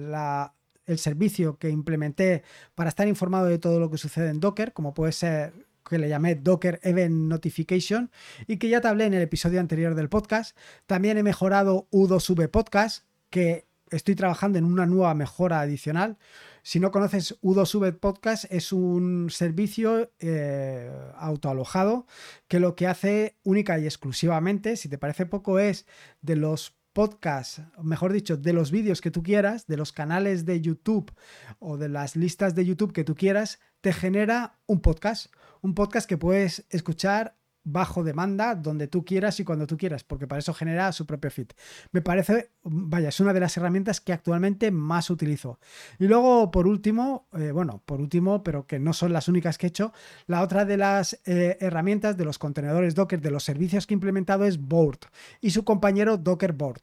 el 0.86 0.98
servicio 0.98 1.58
que 1.58 1.70
implementé 1.70 2.44
para 2.76 2.88
estar 2.88 3.08
informado 3.08 3.46
de 3.46 3.58
todo 3.58 3.80
lo 3.80 3.90
que 3.90 3.98
sucede 3.98 4.30
en 4.30 4.38
Docker, 4.38 4.72
como 4.72 4.94
puede 4.94 5.10
ser 5.10 5.52
que 5.88 5.98
le 5.98 6.08
llamé 6.08 6.34
Docker 6.34 6.80
Event 6.82 7.14
Notification 7.14 8.10
y 8.46 8.56
que 8.58 8.68
ya 8.68 8.80
te 8.80 8.88
hablé 8.88 9.06
en 9.06 9.14
el 9.14 9.22
episodio 9.22 9.60
anterior 9.60 9.94
del 9.94 10.08
podcast. 10.08 10.56
También 10.86 11.18
he 11.18 11.22
mejorado 11.22 11.88
U2V 11.90 12.48
Podcast, 12.48 13.04
que 13.30 13.66
estoy 13.90 14.14
trabajando 14.14 14.58
en 14.58 14.64
una 14.64 14.86
nueva 14.86 15.14
mejora 15.14 15.60
adicional. 15.60 16.18
Si 16.62 16.80
no 16.80 16.90
conoces 16.90 17.40
U2V 17.42 17.98
Podcast, 17.98 18.46
es 18.50 18.72
un 18.72 19.28
servicio 19.30 20.10
eh, 20.18 20.90
autoalojado 21.16 22.06
que 22.48 22.60
lo 22.60 22.74
que 22.74 22.86
hace 22.86 23.36
única 23.44 23.78
y 23.78 23.84
exclusivamente, 23.84 24.76
si 24.76 24.88
te 24.88 24.98
parece 24.98 25.26
poco, 25.26 25.58
es 25.58 25.86
de 26.22 26.36
los 26.36 26.74
podcasts, 26.94 27.60
mejor 27.82 28.12
dicho, 28.12 28.38
de 28.38 28.54
los 28.54 28.70
vídeos 28.70 29.02
que 29.02 29.10
tú 29.10 29.22
quieras, 29.22 29.66
de 29.66 29.76
los 29.76 29.92
canales 29.92 30.46
de 30.46 30.62
YouTube 30.62 31.12
o 31.58 31.76
de 31.76 31.90
las 31.90 32.16
listas 32.16 32.54
de 32.54 32.64
YouTube 32.64 32.92
que 32.92 33.04
tú 33.04 33.14
quieras, 33.14 33.60
te 33.82 33.92
genera 33.92 34.58
un 34.66 34.80
podcast. 34.80 35.26
Un 35.60 35.74
podcast 35.74 36.08
que 36.08 36.16
puedes 36.16 36.64
escuchar 36.70 37.36
bajo 37.64 38.04
demanda, 38.04 38.54
donde 38.54 38.86
tú 38.86 39.04
quieras 39.04 39.40
y 39.40 39.44
cuando 39.44 39.66
tú 39.66 39.76
quieras, 39.76 40.04
porque 40.04 40.26
para 40.26 40.38
eso 40.38 40.54
genera 40.54 40.92
su 40.92 41.06
propio 41.06 41.30
feed. 41.30 41.48
Me 41.92 42.02
parece, 42.02 42.50
vaya, 42.62 43.08
es 43.08 43.20
una 43.20 43.32
de 43.32 43.40
las 43.40 43.56
herramientas 43.56 44.00
que 44.00 44.12
actualmente 44.12 44.70
más 44.70 45.10
utilizo. 45.10 45.58
Y 45.98 46.06
luego, 46.06 46.50
por 46.50 46.66
último, 46.66 47.26
eh, 47.32 47.50
bueno, 47.50 47.82
por 47.84 48.00
último, 48.00 48.42
pero 48.42 48.66
que 48.66 48.78
no 48.78 48.92
son 48.92 49.12
las 49.12 49.28
únicas 49.28 49.58
que 49.58 49.66
he 49.66 49.68
hecho, 49.68 49.92
la 50.26 50.42
otra 50.42 50.64
de 50.64 50.76
las 50.76 51.20
eh, 51.24 51.56
herramientas 51.60 52.16
de 52.16 52.24
los 52.24 52.38
contenedores 52.38 52.94
Docker, 52.94 53.20
de 53.20 53.30
los 53.30 53.44
servicios 53.44 53.86
que 53.86 53.94
he 53.94 53.96
implementado 53.96 54.44
es 54.44 54.58
Board 54.60 55.00
y 55.40 55.50
su 55.50 55.64
compañero 55.64 56.16
Docker 56.18 56.52
Board. 56.52 56.82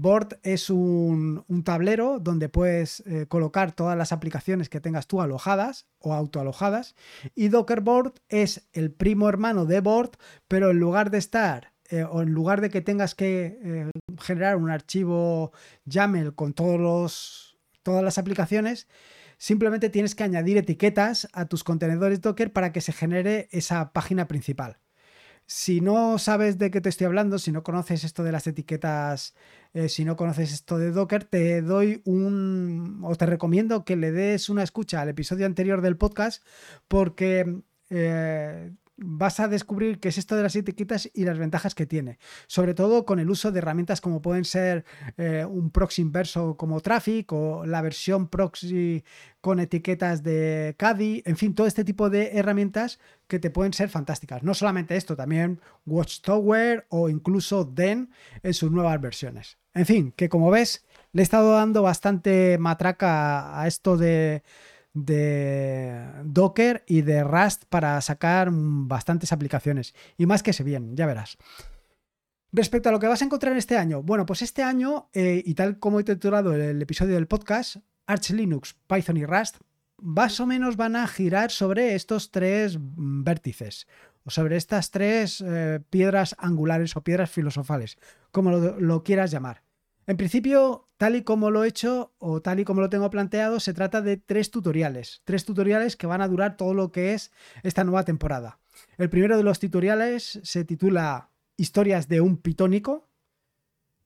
Board 0.00 0.38
es 0.42 0.70
un, 0.70 1.44
tablero 1.62 2.20
donde 2.20 2.48
puedes 2.48 3.00
eh, 3.00 3.26
colocar 3.28 3.72
todas 3.72 3.98
las 3.98 4.12
aplicaciones 4.12 4.70
que 4.70 4.80
tengas 4.80 5.06
tú 5.06 5.20
alojadas 5.20 5.88
o 5.98 6.14
autoalojadas. 6.14 6.94
Y 7.34 7.48
Docker 7.48 7.82
Board 7.82 8.14
es 8.30 8.66
el 8.72 8.92
primo 8.92 9.28
hermano 9.28 9.66
de 9.66 9.80
Board, 9.80 10.12
pero 10.48 10.70
en 10.70 10.78
lugar 10.78 11.10
de 11.10 11.18
estar 11.18 11.74
eh, 11.90 12.04
o 12.04 12.22
en 12.22 12.30
lugar 12.30 12.62
de 12.62 12.70
que 12.70 12.80
tengas 12.80 13.14
que 13.14 13.58
eh, 13.62 13.90
generar 14.18 14.56
un 14.56 14.70
archivo 14.70 15.52
YAML 15.84 16.34
con 16.34 16.54
todos 16.54 16.80
los, 16.80 17.58
todas 17.82 18.02
las 18.02 18.16
aplicaciones, 18.16 18.88
simplemente 19.36 19.90
tienes 19.90 20.14
que 20.14 20.24
añadir 20.24 20.56
etiquetas 20.56 21.28
a 21.34 21.44
tus 21.44 21.62
contenedores 21.62 22.22
Docker 22.22 22.54
para 22.54 22.72
que 22.72 22.80
se 22.80 22.92
genere 22.92 23.48
esa 23.52 23.92
página 23.92 24.28
principal. 24.28 24.78
Si 25.52 25.80
no 25.80 26.16
sabes 26.20 26.58
de 26.58 26.70
qué 26.70 26.80
te 26.80 26.88
estoy 26.88 27.06
hablando, 27.06 27.40
si 27.40 27.50
no 27.50 27.64
conoces 27.64 28.04
esto 28.04 28.22
de 28.22 28.30
las 28.30 28.46
etiquetas, 28.46 29.34
eh, 29.74 29.88
si 29.88 30.04
no 30.04 30.14
conoces 30.14 30.52
esto 30.52 30.78
de 30.78 30.92
Docker, 30.92 31.24
te 31.24 31.60
doy 31.60 32.02
un... 32.04 33.00
o 33.02 33.16
te 33.16 33.26
recomiendo 33.26 33.84
que 33.84 33.96
le 33.96 34.12
des 34.12 34.48
una 34.48 34.62
escucha 34.62 35.00
al 35.00 35.08
episodio 35.08 35.46
anterior 35.46 35.80
del 35.80 35.96
podcast 35.96 36.44
porque 36.86 37.62
eh, 37.90 38.70
vas 39.00 39.40
a 39.40 39.48
descubrir 39.48 39.98
qué 39.98 40.10
es 40.10 40.18
esto 40.18 40.36
de 40.36 40.42
las 40.42 40.54
etiquetas 40.54 41.10
y 41.12 41.24
las 41.24 41.38
ventajas 41.38 41.74
que 41.74 41.86
tiene. 41.86 42.18
Sobre 42.46 42.74
todo 42.74 43.04
con 43.04 43.18
el 43.18 43.30
uso 43.30 43.50
de 43.50 43.58
herramientas 43.58 44.00
como 44.00 44.22
pueden 44.22 44.44
ser 44.44 44.84
eh, 45.16 45.44
un 45.48 45.70
proxy 45.70 46.02
inverso 46.02 46.56
como 46.56 46.80
Traffic 46.80 47.32
o 47.32 47.64
la 47.66 47.82
versión 47.82 48.28
proxy 48.28 49.04
con 49.40 49.58
etiquetas 49.58 50.22
de 50.22 50.74
CADI, 50.78 51.22
en 51.24 51.36
fin, 51.36 51.54
todo 51.54 51.66
este 51.66 51.84
tipo 51.84 52.10
de 52.10 52.32
herramientas 52.34 53.00
que 53.26 53.38
te 53.38 53.50
pueden 53.50 53.72
ser 53.72 53.88
fantásticas. 53.88 54.42
No 54.42 54.54
solamente 54.54 54.96
esto, 54.96 55.16
también 55.16 55.60
Watchtower 55.86 56.86
o 56.90 57.08
incluso 57.08 57.64
Den 57.64 58.10
en 58.42 58.54
sus 58.54 58.70
nuevas 58.70 59.00
versiones. 59.00 59.58
En 59.72 59.86
fin, 59.86 60.12
que 60.16 60.28
como 60.28 60.50
ves, 60.50 60.84
le 61.12 61.22
he 61.22 61.24
estado 61.24 61.52
dando 61.52 61.82
bastante 61.82 62.58
matraca 62.58 63.60
a 63.60 63.66
esto 63.66 63.96
de 63.96 64.42
de 64.92 66.06
Docker 66.24 66.84
y 66.86 67.02
de 67.02 67.24
Rust 67.24 67.64
para 67.66 68.00
sacar 68.00 68.48
bastantes 68.52 69.32
aplicaciones. 69.32 69.94
Y 70.16 70.26
más 70.26 70.42
que 70.42 70.52
se 70.52 70.64
bien, 70.64 70.96
ya 70.96 71.06
verás. 71.06 71.38
Respecto 72.52 72.88
a 72.88 72.92
lo 72.92 72.98
que 72.98 73.06
vas 73.06 73.22
a 73.22 73.24
encontrar 73.24 73.56
este 73.56 73.76
año, 73.76 74.02
bueno, 74.02 74.26
pues 74.26 74.42
este 74.42 74.62
año, 74.62 75.08
eh, 75.12 75.42
y 75.44 75.54
tal 75.54 75.78
como 75.78 76.00
he 76.00 76.04
titulado 76.04 76.54
el, 76.54 76.82
episodio 76.82 77.14
del 77.14 77.28
podcast, 77.28 77.76
Arch 78.06 78.30
Linux, 78.30 78.76
Python 78.88 79.16
y 79.16 79.24
Rust, 79.24 79.58
más 79.98 80.40
o 80.40 80.46
menos 80.46 80.76
van 80.76 80.96
a 80.96 81.06
girar 81.06 81.52
sobre 81.52 81.94
estos 81.94 82.32
tres 82.32 82.76
vértices, 82.80 83.86
o 84.24 84.30
sobre 84.30 84.56
estas 84.56 84.90
tres 84.90 85.40
eh, 85.46 85.80
piedras 85.90 86.34
angulares 86.38 86.96
o 86.96 87.04
piedras 87.04 87.30
filosofales, 87.30 87.98
como 88.32 88.50
lo 88.50 89.04
quieras 89.04 89.30
llamar. 89.30 89.62
En 90.08 90.16
principio, 90.16 90.89
tal 91.00 91.16
y 91.16 91.22
como 91.22 91.50
lo 91.50 91.64
he 91.64 91.68
hecho 91.68 92.12
o 92.18 92.42
tal 92.42 92.60
y 92.60 92.66
como 92.66 92.82
lo 92.82 92.90
tengo 92.90 93.08
planteado, 93.08 93.58
se 93.58 93.72
trata 93.72 94.02
de 94.02 94.18
tres 94.18 94.50
tutoriales. 94.50 95.22
Tres 95.24 95.46
tutoriales 95.46 95.96
que 95.96 96.06
van 96.06 96.20
a 96.20 96.28
durar 96.28 96.58
todo 96.58 96.74
lo 96.74 96.92
que 96.92 97.14
es 97.14 97.32
esta 97.62 97.84
nueva 97.84 98.04
temporada. 98.04 98.58
El 98.98 99.08
primero 99.08 99.38
de 99.38 99.42
los 99.42 99.58
tutoriales 99.58 100.40
se 100.42 100.62
titula 100.66 101.30
Historias 101.56 102.06
de 102.06 102.20
un 102.20 102.36
pitónico. 102.36 103.08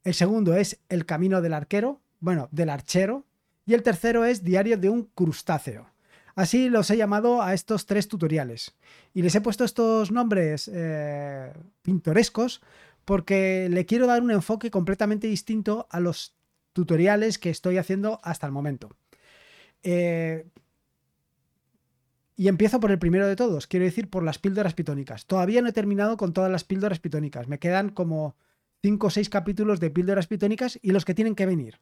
El 0.04 0.14
segundo 0.14 0.54
es 0.54 0.78
El 0.88 1.04
camino 1.04 1.42
del 1.42 1.54
arquero, 1.54 2.00
bueno, 2.20 2.48
del 2.52 2.70
archero. 2.70 3.24
Y 3.66 3.74
el 3.74 3.82
tercero 3.82 4.24
es 4.24 4.44
Diario 4.44 4.78
de 4.78 4.88
un 4.88 5.10
crustáceo. 5.16 5.90
Así 6.36 6.68
los 6.68 6.90
he 6.90 6.96
llamado 6.96 7.42
a 7.42 7.54
estos 7.54 7.86
tres 7.86 8.06
tutoriales. 8.06 8.72
Y 9.12 9.22
les 9.22 9.34
he 9.34 9.40
puesto 9.40 9.64
estos 9.64 10.12
nombres 10.12 10.70
eh, 10.72 11.52
pintorescos 11.82 12.60
porque 13.04 13.68
le 13.68 13.84
quiero 13.84 14.06
dar 14.06 14.22
un 14.22 14.30
enfoque 14.30 14.70
completamente 14.70 15.26
distinto 15.26 15.86
a 15.90 15.98
los 15.98 16.33
tutoriales 16.74 17.38
que 17.38 17.48
estoy 17.48 17.78
haciendo 17.78 18.20
hasta 18.22 18.46
el 18.46 18.52
momento. 18.52 18.90
Eh, 19.82 20.46
y 22.36 22.48
empiezo 22.48 22.80
por 22.80 22.90
el 22.90 22.98
primero 22.98 23.26
de 23.26 23.36
todos, 23.36 23.66
quiero 23.66 23.86
decir 23.86 24.10
por 24.10 24.24
las 24.24 24.38
píldoras 24.38 24.74
pitónicas. 24.74 25.24
Todavía 25.24 25.62
no 25.62 25.68
he 25.68 25.72
terminado 25.72 26.18
con 26.18 26.34
todas 26.34 26.50
las 26.50 26.64
píldoras 26.64 26.98
pitónicas. 26.98 27.48
Me 27.48 27.58
quedan 27.58 27.90
como 27.90 28.36
5 28.82 29.06
o 29.06 29.10
6 29.10 29.30
capítulos 29.30 29.80
de 29.80 29.90
píldoras 29.90 30.26
pitónicas 30.26 30.78
y 30.82 30.90
los 30.90 31.04
que 31.04 31.14
tienen 31.14 31.36
que 31.36 31.46
venir. 31.46 31.80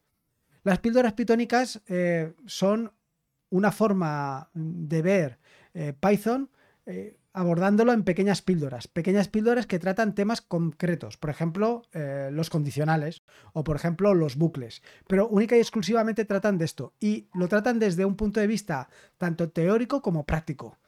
Las 0.62 0.78
píldoras 0.78 1.14
pitónicas 1.14 1.80
eh, 1.88 2.34
son 2.46 2.92
una 3.49 3.72
forma 3.72 4.50
de 4.54 5.02
ver 5.02 5.38
eh, 5.75 5.94
Python 5.99 6.50
abordándolo 7.32 7.92
en 7.92 8.04
pequeñas 8.04 8.42
píldoras, 8.42 8.88
pequeñas 8.88 9.28
píldoras 9.28 9.66
que 9.66 9.78
tratan 9.78 10.14
temas 10.14 10.42
concretos, 10.42 11.16
por 11.16 11.30
ejemplo, 11.30 11.82
eh, 11.92 12.28
los 12.32 12.50
condicionales 12.50 13.22
o 13.52 13.64
por 13.64 13.76
ejemplo 13.76 14.14
los 14.14 14.36
bucles, 14.36 14.82
pero 15.06 15.28
única 15.28 15.56
y 15.56 15.60
exclusivamente 15.60 16.24
tratan 16.24 16.58
de 16.58 16.66
esto 16.66 16.92
y 17.00 17.28
lo 17.34 17.48
tratan 17.48 17.78
desde 17.78 18.04
un 18.04 18.16
punto 18.16 18.40
de 18.40 18.46
vista 18.46 18.88
tanto 19.16 19.50
teórico 19.50 20.02
como 20.02 20.26
práctico. 20.26 20.78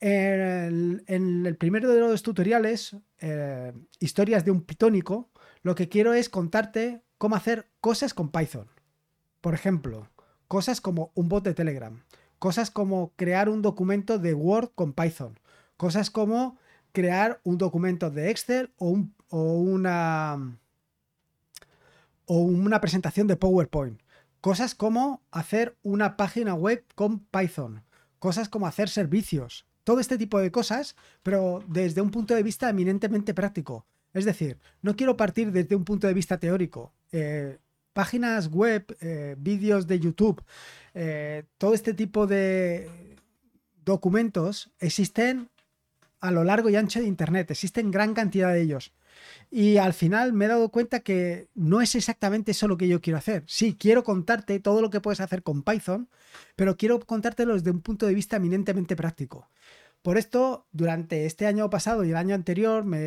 En 0.00 1.02
el, 1.06 1.56
primero 1.56 1.90
de 1.90 2.00
los 2.00 2.22
tutoriales, 2.22 2.94
eh, 3.20 3.72
historias 4.00 4.44
de 4.44 4.50
un 4.50 4.62
pitónico, 4.62 5.30
lo 5.62 5.74
que 5.74 5.88
quiero 5.88 6.12
es 6.12 6.28
contarte 6.28 7.02
cómo 7.16 7.36
hacer 7.36 7.70
cosas 7.80 8.12
con 8.12 8.30
Python. 8.30 8.68
Por 9.40 9.54
ejemplo, 9.54 10.10
cosas 10.46 10.82
como 10.82 11.10
un 11.14 11.30
bot 11.30 11.42
de 11.42 11.54
Telegram, 11.54 12.02
cosas 12.38 12.70
como 12.70 13.14
crear 13.16 13.48
un 13.48 13.62
documento 13.62 14.18
de 14.18 14.34
Word 14.34 14.72
con 14.74 14.92
Python, 14.92 15.38
cosas 15.84 16.10
como 16.10 16.56
crear 16.92 17.42
un 17.44 17.58
documento 17.58 18.10
de 18.10 18.30
Excel 18.30 18.72
o, 18.78 19.04
una 19.28 20.58
o 22.24 22.38
una 22.38 22.80
presentación 22.80 23.26
de 23.26 23.36
PowerPoint. 23.36 24.00
Cosas 24.40 24.74
como 24.74 25.20
hacer 25.30 25.76
una 25.82 26.16
página 26.16 26.54
web 26.54 26.82
con 26.94 27.18
Python. 27.18 27.82
Cosas 28.18 28.48
como 28.48 28.66
hacer 28.66 28.88
servicios. 28.88 29.66
Todo 29.84 30.00
este 30.00 30.16
tipo 30.16 30.38
de 30.38 30.50
cosas, 30.50 30.96
pero 31.22 31.62
desde 31.68 32.00
un 32.00 32.10
punto 32.10 32.34
de 32.34 32.42
vista 32.42 32.70
eminentemente 32.70 33.34
práctico. 33.34 33.84
Es 34.14 34.24
decir, 34.24 34.58
no 34.80 34.96
quiero 34.96 35.18
partir 35.18 35.52
desde 35.52 35.76
un 35.76 35.84
punto 35.84 36.06
de 36.06 36.14
vista 36.14 36.38
teórico. 36.38 36.94
Eh, 37.12 37.58
páginas 37.92 38.48
web, 38.48 38.86
eh, 39.02 39.36
vídeos 39.38 39.86
de 39.86 40.00
YouTube, 40.00 40.42
eh, 40.94 41.44
todo 41.58 41.74
este 41.74 41.92
tipo 41.92 42.26
de 42.26 42.88
documentos 43.84 44.72
existen 44.78 45.50
a 46.24 46.30
lo 46.30 46.42
largo 46.42 46.70
y 46.70 46.76
ancho 46.76 47.00
de 47.00 47.06
Internet. 47.06 47.50
Existen 47.50 47.90
gran 47.90 48.14
cantidad 48.14 48.50
de 48.50 48.62
ellos. 48.62 48.94
Y 49.50 49.76
al 49.76 49.92
final 49.92 50.32
me 50.32 50.46
he 50.46 50.48
dado 50.48 50.70
cuenta 50.70 51.00
que 51.00 51.48
no 51.54 51.82
es 51.82 51.94
exactamente 51.94 52.52
eso 52.52 52.66
lo 52.66 52.78
que 52.78 52.88
yo 52.88 53.02
quiero 53.02 53.18
hacer. 53.18 53.44
Sí, 53.46 53.76
quiero 53.78 54.04
contarte 54.04 54.58
todo 54.58 54.80
lo 54.80 54.88
que 54.88 55.02
puedes 55.02 55.20
hacer 55.20 55.42
con 55.42 55.62
Python, 55.62 56.08
pero 56.56 56.78
quiero 56.78 56.98
contártelo 57.00 57.52
desde 57.52 57.70
un 57.70 57.82
punto 57.82 58.06
de 58.06 58.14
vista 58.14 58.36
eminentemente 58.36 58.96
práctico. 58.96 59.50
Por 60.00 60.16
esto, 60.16 60.66
durante 60.72 61.26
este 61.26 61.46
año 61.46 61.68
pasado 61.68 62.04
y 62.04 62.10
el 62.10 62.16
año 62.16 62.34
anterior 62.34 62.84
me 62.84 62.98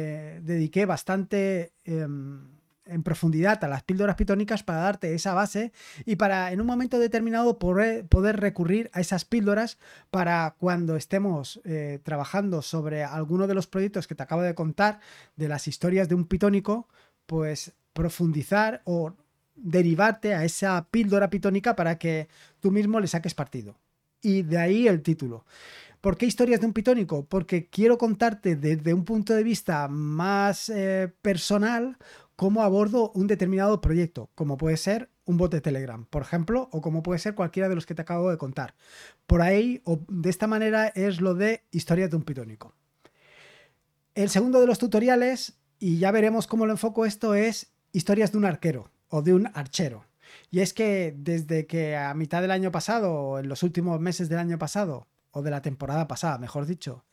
dediqué 0.42 0.86
bastante... 0.86 1.74
Em, 1.86 2.57
en 2.90 3.04
profundidad 3.04 3.64
a 3.64 3.68
las 3.68 3.84
píldoras 3.84 4.16
pitónicas 4.16 4.64
para 4.64 4.80
darte 4.80 5.14
esa 5.14 5.34
base 5.34 5.72
y 6.06 6.16
para 6.16 6.52
en 6.52 6.62
un 6.62 6.68
momento 6.68 7.00
determinado 7.00 7.58
poder, 7.60 8.06
recurrir 8.40 8.90
a 8.94 9.02
esas 9.02 9.26
píldoras 9.26 9.78
para 10.10 10.56
cuando 10.60 10.96
estemos 10.96 11.62
eh, 11.64 12.00
trabajando 12.04 12.62
sobre 12.62 13.04
alguno 13.04 13.48
de 13.48 13.54
los 13.54 13.68
proyectos 13.68 14.08
que 14.08 14.16
te 14.16 14.24
acabo 14.24 14.42
de 14.42 14.56
contar 14.56 15.00
de 15.36 15.48
las 15.48 15.68
historias 15.68 16.10
de 16.10 16.16
un 16.16 16.26
pitónico, 16.26 16.88
pues 17.26 17.74
profundizar 17.94 18.82
o 18.86 19.14
derivarte 19.56 20.36
a 20.36 20.46
esa 20.46 20.88
píldora 20.90 21.30
pitónica 21.30 21.76
para 21.76 21.98
que 21.98 22.28
tú 22.60 22.72
mismo 22.72 23.00
le 23.00 23.08
saques 23.08 23.34
partido. 23.34 23.76
Y 24.22 24.44
de 24.44 24.58
ahí 24.58 24.88
el 24.88 25.02
título. 25.02 25.46
¿Por 26.02 26.18
qué 26.18 26.26
historias 26.26 26.62
de 26.62 26.68
un 26.68 26.74
pitónico? 26.74 27.26
Porque 27.26 27.68
quiero 27.68 27.98
contarte 27.98 28.56
desde 28.56 28.94
un 28.94 29.04
punto 29.04 29.34
de 29.34 29.44
vista 29.44 29.88
más 29.88 30.70
eh, 30.70 31.12
personal 31.22 31.98
cómo 32.38 32.62
abordo 32.62 33.12
un 33.16 33.28
determinado 33.28 33.82
proyecto, 33.82 34.30
como 34.36 34.58
puede 34.58 34.78
ser 34.78 35.10
un 35.26 35.38
bot 35.38 35.52
de 35.52 35.60
Telegram, 35.60 36.06
por 36.06 36.22
ejemplo, 36.22 36.70
o 36.72 36.82
como 36.82 37.04
puede 37.04 37.20
ser 37.20 37.36
cualquiera 37.36 37.68
de 37.68 37.76
los 37.76 37.86
que 37.86 37.96
te 37.96 38.04
acabo 38.04 38.30
de 38.30 38.38
contar. 38.38 38.76
Por 39.26 39.42
ahí, 39.42 39.82
o 39.84 40.00
de 40.08 40.30
esta 40.30 40.46
manera, 40.48 40.88
es 40.88 41.20
lo 41.20 41.34
de 41.34 41.64
historias 41.72 42.12
de 42.12 42.16
un 42.16 42.22
pitónico. 42.22 42.76
El 44.14 44.30
segundo 44.30 44.62
de 44.62 44.68
los 44.68 44.78
tutoriales, 44.78 45.58
y 45.80 45.98
ya 45.98 46.12
veremos 46.12 46.46
cómo 46.48 46.68
lo 46.68 46.74
enfoco 46.74 47.06
esto, 47.06 47.34
es 47.34 47.74
historias 47.92 48.32
de 48.32 48.38
un 48.38 48.46
arquero 48.46 48.92
o 49.10 49.24
de 49.24 49.34
un 49.34 49.50
archero. 49.56 50.06
Y 50.52 50.60
es 50.60 50.74
que 50.74 51.16
desde 51.18 51.66
que 51.66 51.98
a 51.98 52.14
mitad 52.14 52.42
del 52.42 52.52
año 52.52 52.72
pasado, 52.72 53.14
o 53.14 53.40
en 53.40 53.50
los 53.50 53.64
últimos 53.64 54.00
meses 54.00 54.30
del 54.30 54.40
año 54.40 54.60
pasado, 54.60 55.08
o 55.32 55.42
de 55.42 55.50
la 55.50 55.64
temporada 55.64 56.08
pasada, 56.08 56.38
mejor 56.38 56.68
dicho, 56.68 57.04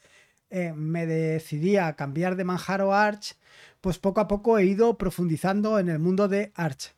eh, 0.50 0.72
me 0.72 1.06
decidí 1.06 1.76
a 1.76 1.94
cambiar 1.96 2.36
de 2.36 2.44
Manjaro 2.44 2.92
a 2.92 3.06
Arch, 3.06 3.36
pues 3.80 3.98
poco 3.98 4.20
a 4.20 4.28
poco 4.28 4.58
he 4.58 4.64
ido 4.64 4.96
profundizando 4.96 5.78
en 5.78 5.88
el 5.88 5.98
mundo 5.98 6.28
de 6.28 6.52
Arch. 6.54 6.94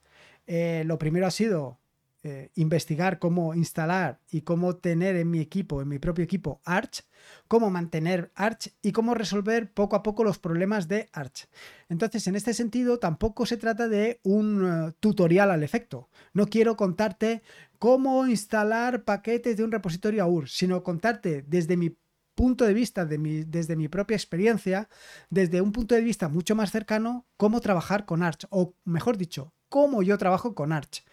Eh, 0.46 0.84
lo 0.86 0.98
primero 0.98 1.26
ha 1.26 1.30
sido 1.30 1.80
eh, 2.22 2.50
investigar 2.54 3.18
cómo 3.18 3.54
instalar 3.54 4.20
y 4.30 4.42
cómo 4.42 4.76
tener 4.76 5.16
en 5.16 5.30
mi 5.30 5.40
equipo, 5.40 5.80
en 5.80 5.88
mi 5.88 5.98
propio 5.98 6.24
equipo, 6.24 6.60
Arch, 6.64 7.02
cómo 7.48 7.70
mantener 7.70 8.30
Arch 8.34 8.74
y 8.82 8.92
cómo 8.92 9.14
resolver 9.14 9.72
poco 9.72 9.96
a 9.96 10.02
poco 10.02 10.24
los 10.24 10.38
problemas 10.38 10.88
de 10.88 11.08
Arch. 11.12 11.48
Entonces, 11.88 12.26
en 12.26 12.36
este 12.36 12.52
sentido, 12.52 12.98
tampoco 12.98 13.46
se 13.46 13.56
trata 13.56 13.88
de 13.88 14.20
un 14.22 14.94
tutorial 15.00 15.50
al 15.50 15.62
efecto. 15.62 16.08
No 16.32 16.46
quiero 16.46 16.76
contarte 16.76 17.42
cómo 17.78 18.26
instalar 18.26 19.04
paquetes 19.04 19.56
de 19.56 19.64
un 19.64 19.72
repositorio 19.72 20.24
AUR, 20.24 20.48
sino 20.48 20.82
contarte 20.82 21.42
desde 21.46 21.76
mi 21.76 21.96
punto 22.36 22.64
de 22.64 22.74
vista, 22.74 23.04
desde 23.04 23.74
mi 23.74 23.88
propia 23.88 24.14
experiencia, 24.14 24.88
desde 25.30 25.60
un 25.60 25.72
punto 25.72 25.96
de 25.96 26.02
vista 26.02 26.28
mucho 26.28 26.54
más 26.54 26.70
cercano, 26.70 27.26
cómo 27.36 27.60
trabajar 27.60 28.04
con 28.04 28.22
Arch, 28.22 28.46
o 28.50 28.74
mejor 28.84 29.16
dicho, 29.16 29.52
cómo 29.68 30.02
yo 30.04 30.16
trabajo 30.18 30.54
con 30.54 30.70
Arch, 30.70 31.04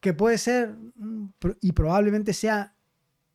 que 0.00 0.14
puede 0.14 0.38
ser 0.38 0.74
mm, 0.96 1.26
y 1.60 1.72
probablemente 1.72 2.32
sea 2.32 2.74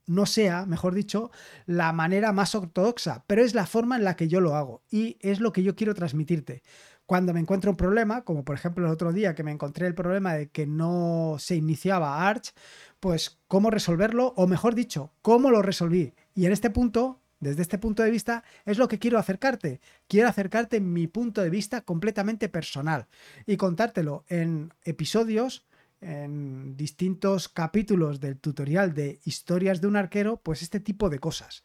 no 0.08 0.27
sea, 0.27 0.67
mejor 0.67 0.93
dicho, 0.93 1.31
la 1.65 1.91
manera 1.91 2.31
más 2.31 2.53
ortodoxa, 2.53 3.23
pero 3.25 3.43
es 3.43 3.55
la 3.55 3.65
forma 3.65 3.95
en 3.95 4.03
la 4.03 4.15
que 4.15 4.27
yo 4.27 4.39
lo 4.39 4.55
hago 4.55 4.84
y 4.91 5.17
es 5.19 5.39
lo 5.39 5.51
que 5.51 5.63
yo 5.63 5.75
quiero 5.75 5.95
transmitirte. 5.95 6.62
Cuando 7.08 7.34
me 7.34 7.39
encuentro 7.39 7.71
un 7.71 7.77
problema, 7.77 8.23
como 8.23 8.43
por 8.43 8.55
ejemplo 8.55 8.86
el 8.86 8.91
otro 8.91 9.13
día 9.13 9.34
que 9.34 9.43
me 9.43 9.51
encontré 9.51 9.88
el 9.88 9.95
problema 9.95 10.34
de 10.36 10.49
que 10.49 10.67
no 10.67 11.38
se 11.39 11.55
iniciaba 11.55 12.27
Arch, 12.27 12.53
pues 12.99 13.39
cómo 13.47 13.71
resolverlo, 13.71 14.34
o 14.36 14.47
mejor 14.47 14.75
dicho, 14.75 15.12
cómo 15.21 15.51
lo 15.51 15.62
resolví. 15.62 16.13
Y 16.34 16.45
en 16.45 16.51
este 16.51 16.69
punto 16.69 17.21
desde 17.45 17.62
este 17.62 17.77
punto 17.77 18.03
de 18.03 18.12
vista 18.12 18.43
es 18.65 18.77
lo 18.77 18.88
que 18.88 18.99
quiero 18.99 19.19
acercarte. 19.19 19.79
Quiero 20.08 20.27
acercarte 20.27 20.79
mi 20.79 21.08
punto 21.08 21.41
de 21.41 21.49
vista 21.49 21.81
completamente 21.81 22.49
personal 22.49 23.08
y 23.45 23.55
contártelo 23.55 24.25
en 24.27 24.73
episodios, 24.84 25.65
en 26.01 26.75
distintos 26.75 27.47
capítulos 27.47 28.19
del 28.19 28.38
tutorial 28.38 28.93
de 28.93 29.19
historias 29.23 29.79
de 29.79 29.88
un 29.88 29.95
arquero, 29.95 30.38
pues 30.38 30.62
este 30.62 30.79
tipo 30.79 31.10
de 31.10 31.19
cosas. 31.19 31.63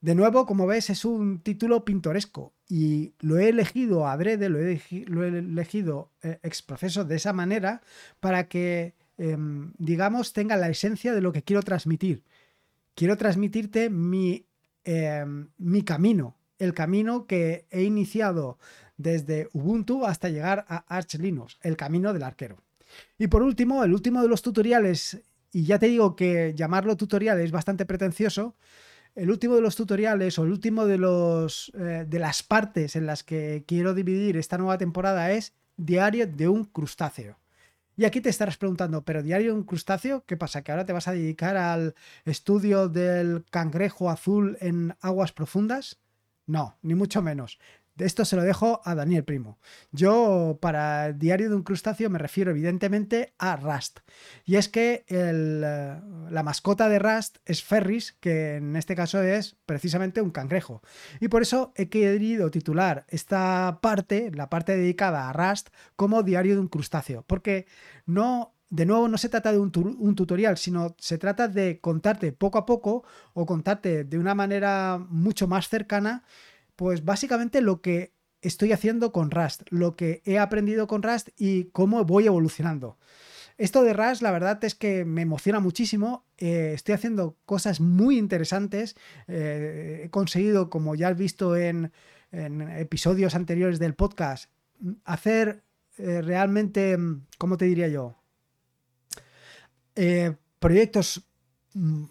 De 0.00 0.16
nuevo, 0.16 0.46
como 0.46 0.66
ves, 0.66 0.90
es 0.90 1.04
un 1.04 1.40
título 1.42 1.84
pintoresco 1.84 2.54
y 2.68 3.14
lo 3.20 3.38
he 3.38 3.50
elegido 3.50 4.08
adrede, 4.08 4.48
lo 4.48 4.58
he, 4.58 4.82
lo 5.06 5.24
he 5.24 5.28
elegido 5.28 6.10
eh, 6.22 6.40
ex 6.42 6.60
proceso 6.62 7.04
de 7.04 7.14
esa 7.14 7.32
manera 7.32 7.82
para 8.18 8.48
que, 8.48 8.94
em, 9.16 9.72
digamos, 9.78 10.32
tenga 10.32 10.56
la 10.56 10.68
esencia 10.68 11.14
de 11.14 11.20
lo 11.20 11.30
que 11.30 11.44
quiero 11.44 11.62
transmitir. 11.62 12.24
Quiero 12.96 13.16
transmitirte 13.16 13.90
mi 13.90 14.46
Em, 14.84 15.48
mi 15.58 15.82
camino, 15.82 16.36
el 16.58 16.74
camino 16.74 17.26
que 17.26 17.66
he 17.70 17.82
iniciado 17.82 18.58
desde 18.96 19.48
Ubuntu 19.52 20.04
hasta 20.06 20.28
llegar 20.28 20.64
a 20.68 20.78
Arch 20.88 21.14
Linux, 21.14 21.58
el 21.62 21.76
camino 21.76 22.12
del 22.12 22.22
arquero. 22.22 22.58
Y 23.18 23.28
por 23.28 23.42
último, 23.42 23.84
el 23.84 23.92
último 23.92 24.22
de 24.22 24.28
los 24.28 24.42
tutoriales, 24.42 25.22
y 25.52 25.64
ya 25.64 25.78
te 25.78 25.86
digo 25.86 26.16
que 26.16 26.54
llamarlo 26.54 26.96
tutorial 26.96 27.40
es 27.40 27.52
bastante 27.52 27.86
pretencioso, 27.86 28.56
el 29.14 29.30
último 29.30 29.54
de 29.54 29.60
los 29.60 29.76
tutoriales 29.76 30.38
o 30.38 30.44
el 30.44 30.50
último 30.50 30.86
de, 30.86 30.98
los, 30.98 31.70
eh, 31.78 32.04
de 32.08 32.18
las 32.18 32.42
partes 32.42 32.96
en 32.96 33.06
las 33.06 33.22
que 33.22 33.64
quiero 33.66 33.94
dividir 33.94 34.36
esta 34.36 34.58
nueva 34.58 34.78
temporada 34.78 35.30
es 35.32 35.52
Diario 35.76 36.26
de 36.26 36.48
un 36.48 36.64
crustáceo. 36.64 37.38
Y 37.96 38.04
aquí 38.04 38.20
te 38.20 38.30
estarás 38.30 38.56
preguntando, 38.56 39.04
¿pero 39.04 39.22
diario 39.22 39.54
un 39.54 39.64
crustáceo? 39.64 40.24
¿Qué 40.24 40.36
pasa? 40.36 40.62
¿Que 40.62 40.72
ahora 40.72 40.86
te 40.86 40.94
vas 40.94 41.08
a 41.08 41.12
dedicar 41.12 41.56
al 41.56 41.94
estudio 42.24 42.88
del 42.88 43.44
cangrejo 43.50 44.10
azul 44.10 44.56
en 44.60 44.96
aguas 45.00 45.32
profundas? 45.32 46.00
No, 46.46 46.78
ni 46.82 46.94
mucho 46.94 47.22
menos. 47.22 47.58
Esto 47.98 48.24
se 48.24 48.36
lo 48.36 48.42
dejo 48.42 48.80
a 48.84 48.94
Daniel 48.94 49.24
Primo. 49.24 49.58
Yo 49.90 50.58
para 50.60 51.06
el 51.06 51.18
diario 51.18 51.50
de 51.50 51.56
un 51.56 51.62
crustáceo 51.62 52.08
me 52.08 52.18
refiero 52.18 52.50
evidentemente 52.50 53.34
a 53.38 53.56
Rust. 53.56 54.00
Y 54.44 54.56
es 54.56 54.68
que 54.68 55.04
eh, 55.08 56.00
la 56.30 56.42
mascota 56.42 56.88
de 56.88 56.98
Rust 56.98 57.38
es 57.44 57.62
Ferris, 57.62 58.12
que 58.20 58.56
en 58.56 58.76
este 58.76 58.96
caso 58.96 59.22
es 59.22 59.56
precisamente 59.66 60.22
un 60.22 60.30
cangrejo. 60.30 60.82
Y 61.20 61.28
por 61.28 61.42
eso 61.42 61.72
he 61.76 61.88
querido 61.88 62.50
titular 62.50 63.04
esta 63.08 63.78
parte, 63.82 64.30
la 64.34 64.48
parte 64.48 64.76
dedicada 64.76 65.28
a 65.28 65.32
Rust, 65.32 65.68
como 65.96 66.22
diario 66.22 66.54
de 66.54 66.60
un 66.60 66.68
crustáceo. 66.68 67.24
Porque 67.26 67.66
no 68.06 68.54
de 68.70 68.86
nuevo, 68.86 69.06
no 69.06 69.18
se 69.18 69.28
trata 69.28 69.52
de 69.52 69.58
un, 69.58 69.70
un, 69.98 70.14
tutorial, 70.14 70.56
sino 70.56 70.96
se 70.98 71.18
trata 71.18 71.46
de 71.46 71.78
contarte 71.78 72.32
poco 72.32 72.56
a 72.56 72.64
poco 72.64 73.04
o 73.34 73.44
contarte 73.44 74.04
de 74.04 74.18
una 74.18 74.34
manera 74.34 74.98
mucho 75.10 75.46
más 75.46 75.68
cercana 75.68 76.24
pues 76.76 77.04
básicamente 77.04 77.60
lo 77.60 77.80
que 77.80 78.12
estoy 78.40 78.72
haciendo 78.72 79.12
con 79.12 79.30
Rust, 79.30 79.62
lo 79.70 79.96
que 79.96 80.22
he 80.24 80.38
aprendido 80.38 80.86
con 80.86 81.02
Rust 81.02 81.28
y 81.36 81.64
cómo 81.66 82.04
voy 82.04 82.26
evolucionando. 82.26 82.98
Esto 83.58 83.82
de 83.82 83.92
Rust, 83.92 84.22
la 84.22 84.30
verdad 84.30 84.62
es 84.64 84.74
que 84.74 85.04
me 85.04 85.22
emociona 85.22 85.60
muchísimo. 85.60 86.26
Eh, 86.38 86.72
estoy 86.74 86.94
haciendo 86.94 87.36
cosas 87.44 87.80
muy 87.80 88.18
interesantes. 88.18 88.96
Eh, 89.28 90.02
he 90.04 90.10
conseguido, 90.10 90.70
como 90.70 90.94
ya 90.94 91.08
has 91.08 91.16
visto 91.16 91.56
en, 91.56 91.92
episodios 92.32 93.34
anteriores 93.34 93.78
del 93.78 93.94
podcast, 93.94 94.50
hacer 95.04 95.62
eh, 95.98 96.22
realmente, 96.22 96.96
¿cómo 97.38 97.56
te 97.56 97.66
diría 97.66 97.88
yo? 97.88 98.18
proyectos 100.58 101.28
mm, 101.74 102.04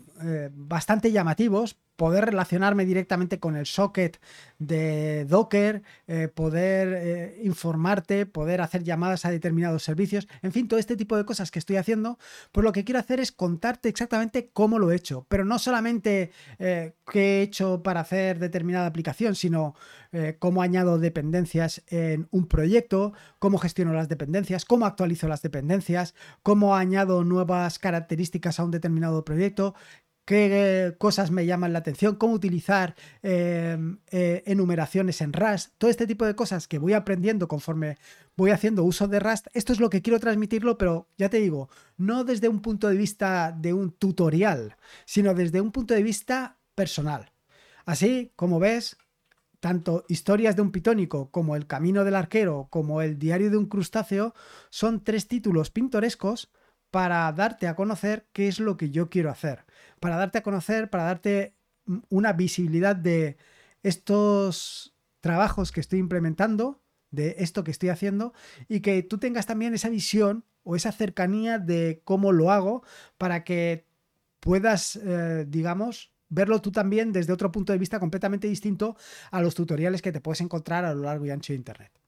bastante 0.51 1.11
llamativos, 1.11 1.80
poder 2.01 2.25
relacionarme 2.25 2.83
directamente 2.83 3.39
con 3.39 3.55
el 3.55 3.67
socket 3.67 4.19
de 4.57 5.23
Docker, 5.25 5.83
eh, 6.07 6.29
poder 6.33 6.93
eh, 6.95 7.41
informarte, 7.43 8.25
poder 8.25 8.61
hacer 8.61 8.83
llamadas 8.83 9.23
a 9.23 9.29
determinados 9.29 9.83
servicios, 9.83 10.27
en 10.41 10.51
fin, 10.51 10.67
todo 10.67 10.79
este 10.79 10.95
tipo 10.95 11.15
de 11.15 11.25
cosas 11.25 11.51
que 11.51 11.59
estoy 11.59 11.75
haciendo, 11.75 12.17
pues 12.51 12.63
lo 12.63 12.71
que 12.71 12.83
quiero 12.83 12.99
hacer 12.99 13.19
es 13.19 13.31
contarte 13.31 13.87
exactamente 13.87 14.49
cómo 14.51 14.79
lo 14.79 14.91
he 14.91 14.95
hecho, 14.95 15.27
pero 15.29 15.45
no 15.45 15.59
solamente 15.59 16.31
eh, 16.57 16.95
qué 17.05 17.21
he 17.21 17.41
hecho 17.43 17.83
para 17.83 17.99
hacer 17.99 18.39
determinada 18.39 18.87
aplicación, 18.87 19.35
sino 19.35 19.75
cómo 20.39 20.61
añado 20.61 20.99
dependencias 20.99 21.83
en 21.87 22.27
un 22.31 22.45
proyecto, 22.45 23.13
cómo 23.39 23.57
gestiono 23.57 23.93
las 23.93 24.09
dependencias, 24.09 24.65
cómo 24.65 24.85
actualizo 24.85 25.29
las 25.29 25.41
dependencias, 25.41 26.15
cómo 26.43 26.75
añado 26.75 27.23
nuevas 27.23 27.79
características 27.79 28.59
a 28.59 28.65
un 28.65 28.71
determinado 28.71 29.23
proyecto, 29.23 29.73
qué 30.31 30.95
cosas 30.97 31.29
me 31.29 31.45
llaman 31.45 31.73
la 31.73 31.79
atención, 31.79 32.15
cómo 32.15 32.33
utilizar 32.33 32.95
em, 33.21 33.99
eh, 34.11 34.43
enumeraciones 34.45 35.19
en 35.19 35.33
Rust, 35.33 35.73
todo 35.77 35.91
este 35.91 36.07
tipo 36.07 36.25
de 36.25 36.35
cosas 36.35 36.69
que 36.69 36.79
voy 36.79 36.93
aprendiendo 36.93 37.49
conforme 37.49 37.97
voy 38.37 38.51
haciendo 38.51 38.85
uso 38.85 39.09
de 39.09 39.19
Rust. 39.19 39.47
Esto 39.51 39.73
es 39.73 39.81
lo 39.81 39.89
que 39.89 40.01
quiero 40.01 40.21
transmitirlo, 40.21 40.77
pero 40.77 41.09
ya 41.17 41.27
te 41.27 41.41
digo, 41.41 41.69
no 41.97 42.23
desde 42.23 42.47
un 42.47 42.61
punto 42.61 42.87
de 42.87 42.95
vista 42.95 43.51
de 43.51 43.73
un 43.73 43.91
tutorial, 43.91 44.77
sino 45.05 45.33
desde 45.33 45.59
un 45.59 45.73
punto 45.73 45.93
de 45.93 46.03
vista 46.03 46.59
personal. 46.75 47.33
Así 47.83 48.31
como 48.37 48.57
ves, 48.57 48.95
tanto 49.59 50.05
Historias 50.07 50.55
de 50.55 50.61
un 50.61 50.71
pitónico 50.71 51.29
como 51.29 51.57
El 51.57 51.67
camino 51.67 52.05
del 52.05 52.15
arquero 52.15 52.67
como 52.69 53.01
El 53.01 53.19
diario 53.19 53.49
de 53.49 53.57
un 53.57 53.65
crustáceo 53.65 54.33
son 54.69 55.03
tres 55.03 55.27
títulos 55.27 55.71
pintorescos 55.71 56.51
para 56.91 57.31
darte 57.31 57.67
a 57.67 57.75
conocer 57.75 58.27
qué 58.33 58.47
es 58.47 58.59
lo 58.59 58.77
que 58.77 58.89
yo 58.89 59.09
quiero 59.09 59.31
hacer 59.31 59.65
para 60.01 60.17
darte 60.17 60.39
a 60.39 60.43
conocer, 60.43 60.89
para 60.89 61.03
darte 61.03 61.55
una 62.09 62.33
visibilidad 62.33 62.95
de 62.95 63.37
estos 63.83 64.95
trabajos 65.21 65.71
que 65.71 65.79
estoy 65.79 65.99
implementando, 65.99 66.81
de 67.11 67.35
esto 67.37 67.63
que 67.63 67.71
estoy 67.71 67.89
haciendo, 67.89 68.33
y 68.67 68.81
que 68.81 69.03
tú 69.03 69.19
tengas 69.19 69.45
también 69.45 69.75
esa 69.75 69.89
visión 69.89 70.43
o 70.63 70.75
esa 70.75 70.91
cercanía 70.91 71.59
de 71.59 72.01
cómo 72.03 72.31
lo 72.31 72.51
hago 72.51 72.83
para 73.19 73.43
que 73.43 73.85
puedas, 74.39 74.95
eh, 74.95 75.45
digamos, 75.47 76.11
verlo 76.29 76.61
tú 76.61 76.71
también 76.71 77.11
desde 77.11 77.33
otro 77.33 77.51
punto 77.51 77.71
de 77.71 77.79
vista 77.79 77.99
completamente 77.99 78.47
distinto 78.47 78.97
a 79.29 79.41
los 79.43 79.53
tutoriales 79.53 80.01
que 80.01 80.11
te 80.11 80.21
puedes 80.21 80.41
encontrar 80.41 80.83
a 80.83 80.95
lo 80.95 81.03
largo 81.03 81.27
y 81.27 81.29
ancho 81.29 81.53
de 81.53 81.57
Internet. 81.57 82.00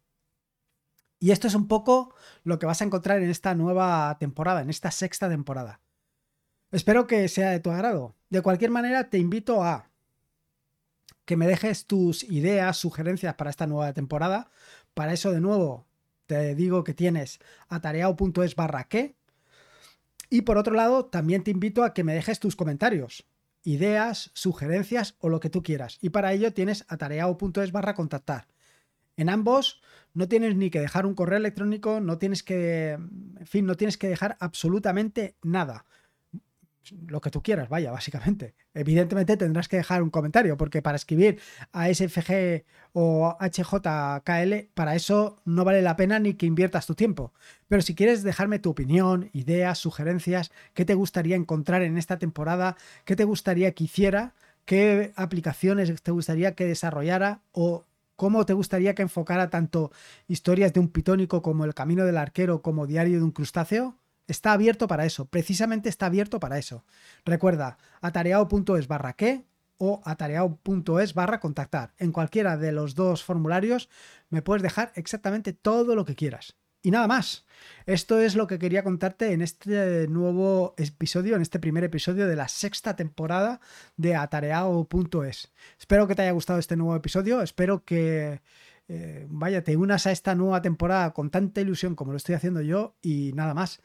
Y 1.24 1.32
esto 1.32 1.48
es 1.48 1.56
un 1.56 1.70
poco 1.70 2.14
lo 2.44 2.60
que 2.60 2.66
vas 2.66 2.82
a 2.82 2.84
encontrar 2.84 3.24
en 3.24 3.30
esta 3.30 3.56
nueva 3.56 4.18
temporada, 4.20 4.60
en 4.60 4.70
esta 4.70 4.92
sexta 4.92 5.30
temporada. 5.30 5.80
Espero 6.70 7.08
que 7.08 7.30
sea 7.30 7.52
de 7.52 7.62
tu 7.62 7.72
agrado. 7.72 8.14
De 8.30 8.42
cualquier 8.42 8.72
manera, 8.72 9.10
te 9.10 9.20
invito 9.20 9.64
a 9.64 9.90
que 11.24 11.38
me 11.38 11.48
dejes 11.48 11.88
tus 11.88 12.26
ideas, 12.26 12.76
sugerencias 12.76 13.36
para 13.36 13.52
esta 13.52 13.68
nueva 13.68 13.94
temporada. 13.94 14.52
Para 14.94 15.14
eso, 15.14 15.32
de 15.32 15.40
nuevo, 15.40 15.88
te 16.26 16.56
digo 16.56 16.84
que 16.84 16.94
tienes 16.94 17.40
atareado.es 17.70 18.56
barra 18.58 18.90
qué. 18.90 19.16
Y 20.30 20.42
por 20.42 20.58
otro 20.58 20.76
lado, 20.76 21.06
también 21.06 21.46
te 21.46 21.52
invito 21.52 21.86
a 21.86 21.94
que 21.94 22.04
me 22.04 22.16
dejes 22.16 22.42
tus 22.42 22.58
comentarios, 22.58 23.26
ideas, 23.64 24.32
sugerencias 24.34 25.16
o 25.20 25.30
lo 25.30 25.40
que 25.40 25.50
tú 25.50 25.64
quieras. 25.64 26.00
Y 26.02 26.10
para 26.10 26.34
ello 26.34 26.54
tienes 26.54 26.84
atareado.es 26.90 27.72
barra 27.72 27.94
contactar. 27.94 28.53
En 29.18 29.30
ambos 29.30 29.82
no 30.14 30.28
tienes 30.28 30.56
ni 30.56 30.70
que 30.70 30.80
dejar 30.80 31.06
un 31.06 31.16
correo 31.16 31.38
electrónico, 31.38 32.00
no 32.00 32.18
tienes 32.18 32.44
que, 32.44 32.92
en 32.92 33.46
fin, 33.46 33.66
no 33.66 33.76
tienes 33.76 33.98
que 33.98 34.08
dejar 34.08 34.38
absolutamente 34.40 35.36
nada 35.42 35.86
lo 37.08 37.22
que 37.22 37.30
tú 37.30 37.42
quieras, 37.42 37.70
vaya, 37.70 37.92
básicamente. 37.92 38.56
Evidentemente 38.74 39.38
tendrás 39.38 39.68
que 39.68 39.78
dejar 39.78 40.04
un 40.04 40.10
comentario, 40.10 40.58
porque 40.58 40.82
para 40.82 40.96
escribir 40.96 41.40
a 41.72 41.94
SFG 41.94 42.66
o 42.94 43.38
HJKL, 43.40 44.70
para 44.74 44.96
eso 44.96 45.42
no 45.46 45.64
vale 45.64 45.82
la 45.82 45.96
pena 45.96 46.20
ni 46.20 46.34
que 46.34 46.46
inviertas 46.46 46.86
tu 46.86 46.96
tiempo. 46.96 47.34
Pero 47.68 47.82
si 47.82 47.96
quieres 47.96 48.24
dejarme 48.24 48.60
tu 48.60 48.72
opinión, 48.72 49.30
ideas, 49.34 49.80
sugerencias, 49.80 50.52
qué 50.74 50.86
te 50.86 50.96
gustaría 50.96 51.36
encontrar 51.36 51.82
en 51.84 51.98
esta 51.98 52.18
temporada, 52.18 52.78
qué 53.06 53.16
te 53.16 53.24
gustaría 53.24 53.72
que 53.72 53.86
hiciera, 53.86 54.34
qué 54.66 55.14
aplicaciones 55.16 56.02
te 56.02 56.12
gustaría 56.12 56.54
que 56.56 56.66
desarrollara 56.66 57.42
o 57.52 57.86
cómo 58.16 58.46
te 58.46 58.54
gustaría 58.54 58.96
que 58.96 59.02
enfocara 59.02 59.50
tanto 59.50 59.92
historias 60.28 60.74
de 60.74 60.80
un 60.80 60.90
pitónico 60.90 61.42
como 61.42 61.66
El 61.66 61.74
Camino 61.74 62.06
del 62.06 62.18
Arquero 62.18 62.62
como 62.62 62.88
Diario 62.88 63.18
de 63.18 63.24
un 63.24 63.32
Crustáceo, 63.32 63.98
Está 64.28 64.54
abierto 64.54 64.88
para 64.88 65.06
eso, 65.06 65.26
precisamente 65.26 65.90
está 65.90 66.06
abierto 66.06 66.40
para 66.40 66.58
eso. 66.58 66.86
Recuerda, 67.26 67.78
atareado.es 68.02 68.88
barra 68.88 69.14
qué 69.14 69.46
o 69.78 70.02
atareado.es 70.06 71.14
barra 71.14 71.42
contactar. 71.42 71.94
En 71.98 72.14
cualquiera 72.14 72.56
de 72.56 72.72
los 72.72 72.96
dos 72.96 73.24
formularios 73.24 73.90
me 74.30 74.42
puedes 74.42 74.64
dejar 74.64 74.94
exactamente 74.96 75.52
todo 75.52 75.96
lo 75.96 76.06
que 76.06 76.16
quieras. 76.16 76.56
Y 76.84 76.92
nada 76.92 77.08
más. 77.08 77.46
Esto 77.86 78.20
es 78.20 78.36
lo 78.36 78.46
que 78.46 78.60
quería 78.60 78.84
contarte 78.84 79.32
en 79.32 79.42
este 79.42 80.08
nuevo 80.10 80.76
episodio, 80.78 81.36
en 81.36 81.42
este 81.42 81.58
primer 81.58 81.86
episodio 81.86 82.28
de 82.28 82.36
la 82.36 82.50
sexta 82.50 82.98
temporada 82.98 83.62
de 83.96 84.16
atareado.es. 84.16 85.54
Espero 85.80 86.08
que 86.08 86.16
te 86.16 86.24
haya 86.24 86.32
gustado 86.32 86.60
este 86.60 86.76
nuevo 86.76 86.96
episodio. 86.96 87.42
Espero 87.42 87.86
que, 87.86 88.42
eh, 88.90 89.26
vaya, 89.30 89.64
te 89.64 89.78
unas 89.78 90.06
a 90.08 90.12
esta 90.12 90.36
nueva 90.36 90.62
temporada 90.62 91.14
con 91.14 91.30
tanta 91.30 91.62
ilusión 91.62 91.96
como 91.96 92.12
lo 92.12 92.18
estoy 92.18 92.36
haciendo 92.36 92.62
yo. 92.62 92.98
Y 93.02 93.32
nada 93.34 93.54
más. 93.54 93.82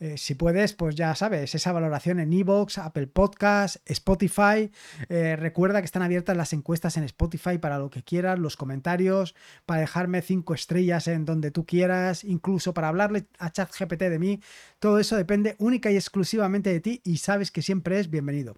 Eh, 0.00 0.16
si 0.16 0.34
puedes, 0.34 0.74
pues 0.74 0.94
ya 0.94 1.14
sabes, 1.14 1.54
esa 1.54 1.72
valoración 1.72 2.20
en 2.20 2.32
Evox, 2.32 2.78
Apple 2.78 3.08
Podcast, 3.08 3.76
Spotify. 3.84 4.70
Eh, 5.08 5.34
recuerda 5.36 5.80
que 5.80 5.86
están 5.86 6.02
abiertas 6.02 6.36
las 6.36 6.52
encuestas 6.52 6.96
en 6.96 7.04
Spotify 7.04 7.58
para 7.58 7.78
lo 7.78 7.90
que 7.90 8.04
quieras, 8.04 8.38
los 8.38 8.56
comentarios, 8.56 9.34
para 9.66 9.80
dejarme 9.80 10.22
cinco 10.22 10.54
estrellas 10.54 11.08
en 11.08 11.24
donde 11.24 11.50
tú 11.50 11.66
quieras, 11.66 12.22
incluso 12.22 12.72
para 12.74 12.88
hablarle 12.88 13.26
a 13.38 13.50
ChatGPT 13.50 14.02
de 14.02 14.18
mí. 14.18 14.40
Todo 14.78 15.00
eso 15.00 15.16
depende 15.16 15.56
única 15.58 15.90
y 15.90 15.96
exclusivamente 15.96 16.70
de 16.70 16.80
ti 16.80 17.00
y 17.04 17.16
sabes 17.18 17.50
que 17.50 17.62
siempre 17.62 17.98
es 17.98 18.08
bienvenido. 18.08 18.56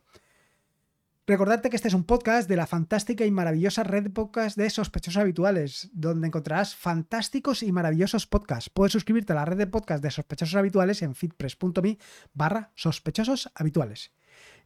Recordarte 1.31 1.71
que 1.71 1.77
este 1.77 1.87
es 1.87 1.95
un 1.95 2.03
podcast 2.03 2.49
de 2.49 2.57
la 2.57 2.66
fantástica 2.66 3.25
y 3.25 3.31
maravillosa 3.31 3.85
red 3.85 4.03
de 4.03 4.11
podcasts 4.11 4.57
de 4.57 4.69
sospechosos 4.69 5.16
habituales, 5.16 5.88
donde 5.93 6.27
encontrarás 6.27 6.75
fantásticos 6.75 7.62
y 7.62 7.71
maravillosos 7.71 8.27
podcasts. 8.27 8.69
Puedes 8.69 8.90
suscribirte 8.90 9.33
a 9.33 9.37
la 9.37 9.45
red 9.45 9.57
de 9.57 9.69
podcasts 9.69 10.03
de 10.03 10.11
sospechosos 10.11 10.57
habituales 10.57 11.03
en 11.03 11.14
fitpress.me 11.14 11.99
barra 12.35 12.73
sospechosos 12.75 13.49
habituales. 13.55 14.11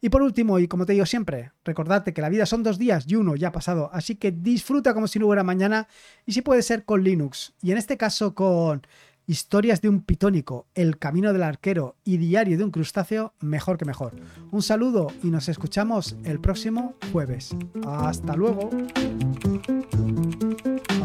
Y 0.01 0.09
por 0.09 0.23
último, 0.23 0.57
y 0.57 0.67
como 0.67 0.87
te 0.87 0.93
digo 0.93 1.05
siempre, 1.05 1.51
recordarte 1.63 2.15
que 2.15 2.21
la 2.23 2.29
vida 2.29 2.47
son 2.47 2.63
dos 2.63 2.79
días 2.79 3.05
y 3.07 3.15
uno 3.15 3.35
ya 3.35 3.49
ha 3.49 3.51
pasado, 3.51 3.91
así 3.93 4.15
que 4.15 4.31
disfruta 4.31 4.95
como 4.95 5.07
si 5.07 5.19
no 5.19 5.27
hubiera 5.27 5.43
mañana 5.43 5.87
y 6.25 6.31
si 6.31 6.41
puede 6.41 6.63
ser 6.63 6.83
con 6.83 7.03
Linux, 7.03 7.53
y 7.61 7.73
en 7.73 7.77
este 7.77 7.95
caso 7.95 8.33
con 8.33 8.87
Historias 9.27 9.81
de 9.81 9.89
un 9.89 10.01
pitónico, 10.01 10.67
El 10.75 10.99
camino 10.99 11.33
del 11.33 11.41
arquero 11.41 11.95
y 12.03 12.17
Diario 12.17 12.59
de 12.59 12.63
un 12.63 12.69
crustáceo, 12.69 13.33
mejor 13.39 13.77
que 13.77 13.85
mejor. 13.85 14.13
Un 14.51 14.61
saludo 14.61 15.07
y 15.23 15.31
nos 15.31 15.49
escuchamos 15.49 16.15
el 16.23 16.39
próximo 16.39 16.93
jueves. 17.11 17.55
Hasta 17.87 18.35
luego. 18.35 18.69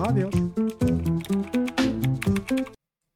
Adiós. 0.06 0.34